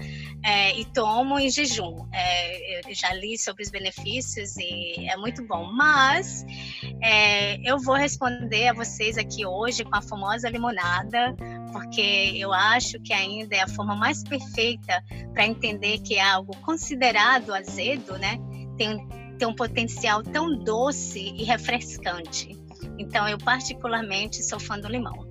é, 0.45 0.79
e 0.79 0.85
tomo 0.85 1.39
em 1.39 1.51
jejum. 1.51 2.07
É, 2.13 2.89
eu 2.89 2.95
já 2.95 3.13
li 3.15 3.39
sobre 3.39 3.63
os 3.63 3.71
benefícios 3.71 4.57
e 4.57 5.09
é 5.09 5.17
muito 5.17 5.45
bom. 5.47 5.71
Mas 5.73 6.45
é, 7.03 7.61
eu 7.69 7.79
vou 7.79 7.95
responder 7.95 8.69
a 8.69 8.73
vocês 8.73 9.17
aqui 9.17 9.47
hoje 9.47 9.85
com 9.85 9.97
a 9.97 10.03
famosa 10.03 10.49
limonada, 10.49 11.35
porque 11.73 12.33
eu 12.35 12.53
acho 12.53 13.01
que 13.01 13.13
ainda 13.13 13.57
é 13.57 13.63
a 13.63 13.69
forma 13.69 13.95
mais 13.97 14.23
perfeita 14.23 15.03
para 15.33 15.47
entender 15.47 15.99
que 15.99 16.17
é 16.17 16.23
algo 16.23 16.55
considerado 16.59 17.55
azedo, 17.55 18.19
né? 18.19 18.39
Tem, 18.77 19.07
tem 19.39 19.49
um 19.49 19.55
potencial 19.55 20.23
tão 20.23 20.59
doce 20.59 21.19
e 21.19 21.45
refrescante. 21.45 22.59
Então, 22.99 23.27
eu 23.29 23.39
particularmente 23.39 24.43
sou 24.43 24.61
fã 24.61 24.79
do 24.79 24.89
limão. 24.89 25.31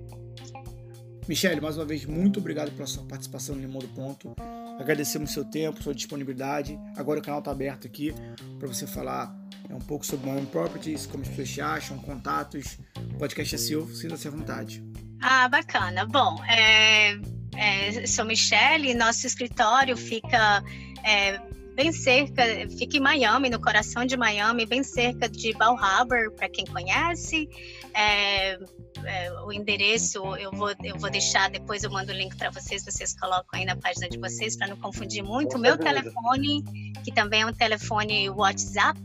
Michele, 1.28 1.60
mais 1.60 1.76
uma 1.76 1.84
vez, 1.84 2.04
muito 2.04 2.40
obrigado 2.40 2.72
pela 2.72 2.88
sua 2.88 3.04
participação 3.04 3.54
no 3.54 3.60
Limão 3.60 3.78
do 3.78 3.86
Ponto. 3.88 4.34
Agradecemos 4.80 5.30
seu 5.30 5.44
tempo, 5.44 5.80
sua 5.80 5.94
disponibilidade. 5.94 6.76
Agora 6.96 7.20
o 7.20 7.22
canal 7.22 7.38
está 7.38 7.52
aberto 7.52 7.86
aqui 7.86 8.12
para 8.58 8.66
você 8.66 8.84
falar 8.84 9.39
é, 9.70 9.74
um 9.74 9.78
pouco 9.78 10.04
sobre 10.04 10.28
Miami 10.28 10.46
Properties, 10.46 11.06
como 11.06 11.22
as 11.22 11.28
pessoas 11.28 11.48
te 11.48 11.60
acham, 11.60 11.98
contatos. 11.98 12.78
Podcast 13.18 13.54
é 13.54 13.58
seu, 13.58 13.86
sinta-se 13.88 14.26
à 14.26 14.30
vontade. 14.30 14.82
Ah, 15.22 15.48
bacana. 15.48 16.04
Bom, 16.06 16.42
é, 16.44 17.12
é, 17.56 18.06
sou 18.06 18.24
Michele, 18.24 18.94
nosso 18.94 19.26
escritório 19.26 19.96
fica 19.96 20.62
é, 21.04 21.38
bem 21.76 21.92
cerca, 21.92 22.42
fica 22.76 22.96
em 22.96 23.00
Miami, 23.00 23.48
no 23.48 23.60
coração 23.60 24.04
de 24.04 24.16
Miami, 24.16 24.66
bem 24.66 24.82
cerca 24.82 25.28
de 25.28 25.52
Bal 25.52 25.78
Harbor, 25.78 26.32
para 26.32 26.48
quem 26.48 26.64
conhece. 26.64 27.48
É, 27.94 28.58
é, 29.06 29.32
o 29.44 29.52
endereço 29.52 30.18
eu 30.36 30.50
vou, 30.50 30.70
eu 30.82 30.98
vou 30.98 31.10
deixar, 31.10 31.50
depois 31.50 31.82
eu 31.82 31.90
mando 31.90 32.12
o 32.12 32.14
link 32.14 32.36
para 32.36 32.50
vocês, 32.50 32.84
vocês 32.84 33.14
colocam 33.18 33.58
aí 33.58 33.64
na 33.64 33.76
página 33.76 34.08
de 34.08 34.18
vocês 34.18 34.56
para 34.56 34.68
não 34.68 34.76
confundir 34.76 35.22
muito. 35.22 35.56
O 35.56 35.60
meu 35.60 35.76
telefone, 35.76 36.62
que 37.04 37.12
também 37.12 37.42
é 37.42 37.46
um 37.46 37.52
telefone 37.52 38.30
WhatsApp, 38.30 39.00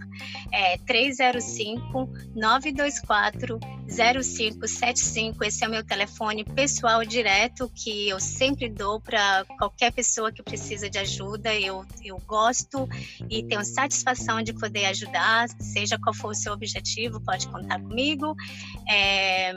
é 0.52 0.78
305 0.78 2.10
924 2.36 3.60
0575. 3.88 5.44
Esse 5.44 5.64
é 5.64 5.68
o 5.68 5.72
meu 5.72 5.84
telefone 5.84 6.44
pessoal 6.44 7.04
direto 7.06 7.72
que 7.74 8.10
eu 8.10 8.20
sempre 8.20 8.70
dou 8.70 9.00
para 9.00 9.46
qualquer 9.58 9.92
pessoa 9.92 10.32
que 10.32 10.42
precisa 10.42 10.90
de 10.90 10.98
ajuda. 10.98 11.54
Eu, 11.54 11.86
eu 12.04 12.18
gosto 12.26 12.88
e 13.30 13.44
tenho 13.44 13.64
satisfação 13.64 14.42
de 14.42 14.54
poder 14.54 14.86
ajudar, 14.86 15.48
seja 15.60 16.00
qual 16.00 16.14
for 16.14 16.32
o 16.32 16.36
seu 16.36 16.54
objetivo, 16.54 17.22
pode 17.22 17.48
contar 17.48 17.80
comigo. 17.80 18.36
É, 18.90 19.54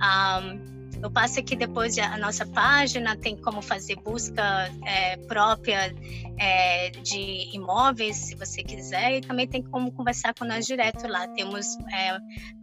Um, 0.02 0.71
eu 1.02 1.10
passo 1.10 1.40
aqui 1.40 1.56
depois 1.56 1.98
a 1.98 2.16
nossa 2.16 2.46
página, 2.46 3.16
tem 3.16 3.36
como 3.36 3.60
fazer 3.60 3.96
busca 3.96 4.70
é, 4.86 5.16
própria 5.16 5.92
é, 6.38 6.90
de 6.90 7.50
imóveis, 7.52 8.16
se 8.16 8.36
você 8.36 8.62
quiser, 8.62 9.18
e 9.18 9.20
também 9.20 9.48
tem 9.48 9.62
como 9.62 9.90
conversar 9.90 10.32
com 10.32 10.44
nós 10.44 10.64
direto 10.64 11.08
lá. 11.08 11.26
Temos 11.28 11.76
é, 11.92 12.18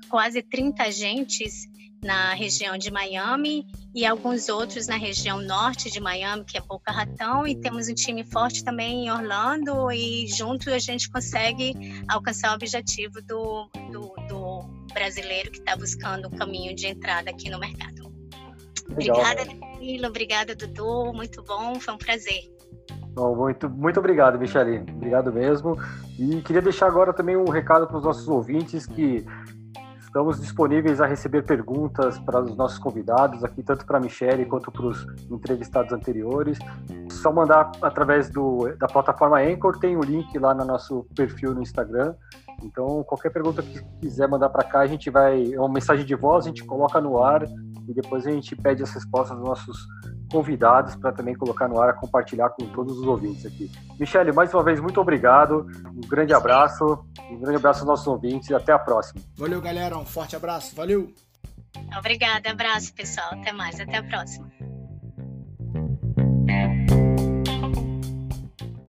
quase 0.07 0.41
30 0.41 0.83
agentes 0.83 1.67
na 2.01 2.33
região 2.33 2.77
de 2.77 2.89
Miami 2.89 3.67
e 3.93 4.05
alguns 4.05 4.47
outros 4.47 4.87
na 4.87 4.95
região 4.95 5.41
norte 5.41 5.91
de 5.91 5.99
Miami, 5.99 6.45
que 6.45 6.57
é 6.57 6.61
Boca 6.61 6.93
Ratão, 6.93 7.45
e 7.45 7.55
temos 7.55 7.89
um 7.89 7.93
time 7.93 8.23
forte 8.23 8.63
também 8.63 9.05
em 9.05 9.11
Orlando, 9.11 9.91
e 9.91 10.27
junto 10.27 10.69
a 10.69 10.79
gente 10.79 11.09
consegue 11.09 11.73
alcançar 12.07 12.51
o 12.51 12.55
objetivo 12.55 13.21
do, 13.21 13.69
do, 13.91 14.13
do 14.29 14.85
brasileiro 14.93 15.51
que 15.51 15.59
está 15.59 15.75
buscando 15.75 16.29
o 16.29 16.31
caminho 16.31 16.73
de 16.73 16.87
entrada 16.87 17.29
aqui 17.29 17.49
no 17.49 17.59
mercado. 17.59 18.08
Legal, 18.97 19.17
obrigada, 19.17 19.45
Danilo. 19.45 20.07
Obrigada, 20.07 20.55
Dudu. 20.55 21.13
Muito 21.13 21.43
bom. 21.43 21.79
Foi 21.79 21.93
um 21.93 21.97
prazer. 21.97 22.41
Bom, 23.13 23.35
muito, 23.35 23.69
muito 23.69 23.99
obrigado, 23.99 24.37
Michele. 24.39 24.79
Obrigado 24.95 25.31
mesmo. 25.31 25.77
E 26.17 26.41
queria 26.41 26.61
deixar 26.61 26.87
agora 26.87 27.13
também 27.13 27.35
um 27.35 27.49
recado 27.49 27.87
para 27.87 27.97
os 27.97 28.03
nossos 28.03 28.27
ouvintes 28.27 28.85
que 28.85 29.25
estamos 29.99 30.39
disponíveis 30.41 30.99
a 30.99 31.05
receber 31.05 31.43
perguntas 31.43 32.17
para 32.19 32.41
os 32.41 32.55
nossos 32.55 32.79
convidados 32.79 33.43
aqui, 33.43 33.61
tanto 33.61 33.85
para 33.85 33.97
a 33.97 34.01
Michele 34.01 34.45
quanto 34.45 34.71
para 34.71 34.85
os 34.87 35.05
entrevistados 35.29 35.91
anteriores. 35.91 36.57
Só 37.11 37.31
mandar 37.31 37.71
através 37.81 38.29
do, 38.29 38.73
da 38.77 38.87
plataforma 38.87 39.39
Anchor, 39.39 39.77
tem 39.79 39.95
o 39.95 39.99
um 39.99 40.03
link 40.03 40.37
lá 40.39 40.53
no 40.53 40.65
nosso 40.65 41.05
perfil 41.15 41.53
no 41.53 41.61
Instagram. 41.61 42.15
Então, 42.63 43.03
qualquer 43.03 43.29
pergunta 43.29 43.61
que 43.61 43.83
quiser 44.01 44.27
mandar 44.27 44.49
para 44.49 44.63
cá, 44.63 44.79
a 44.79 44.87
gente 44.87 45.09
vai. 45.09 45.53
É 45.53 45.59
uma 45.59 45.69
mensagem 45.69 46.05
de 46.05 46.15
voz, 46.15 46.45
a 46.45 46.49
gente 46.49 46.63
coloca 46.63 46.99
no 46.99 47.21
ar 47.23 47.45
e 47.89 47.93
depois 47.93 48.25
a 48.27 48.31
gente 48.31 48.55
pede 48.55 48.83
as 48.83 48.91
respostas 48.93 49.35
dos 49.35 49.47
nossos 49.47 49.77
convidados 50.31 50.95
para 50.95 51.11
também 51.11 51.33
colocar 51.33 51.67
no 51.67 51.81
ar, 51.81 51.95
compartilhar 51.95 52.49
com 52.49 52.67
todos 52.67 52.99
os 52.99 53.07
ouvintes 53.07 53.45
aqui. 53.47 53.69
Michele, 53.99 54.31
mais 54.31 54.53
uma 54.53 54.63
vez, 54.63 54.79
muito 54.79 55.01
obrigado. 55.01 55.65
Um 55.87 56.07
grande 56.07 56.33
abraço. 56.33 57.03
Um 57.31 57.39
grande 57.39 57.57
abraço 57.57 57.79
aos 57.79 57.87
nossos 57.87 58.07
ouvintes 58.07 58.49
e 58.49 58.53
até 58.53 58.71
a 58.71 58.79
próxima. 58.79 59.21
Valeu, 59.35 59.59
galera. 59.59 59.97
Um 59.97 60.05
forte 60.05 60.35
abraço. 60.35 60.75
Valeu. 60.75 61.11
Obrigada. 61.97 62.51
Abraço, 62.51 62.93
pessoal. 62.93 63.29
Até 63.31 63.51
mais. 63.51 63.79
Até 63.79 63.97
a 63.97 64.03
próxima. 64.03 64.51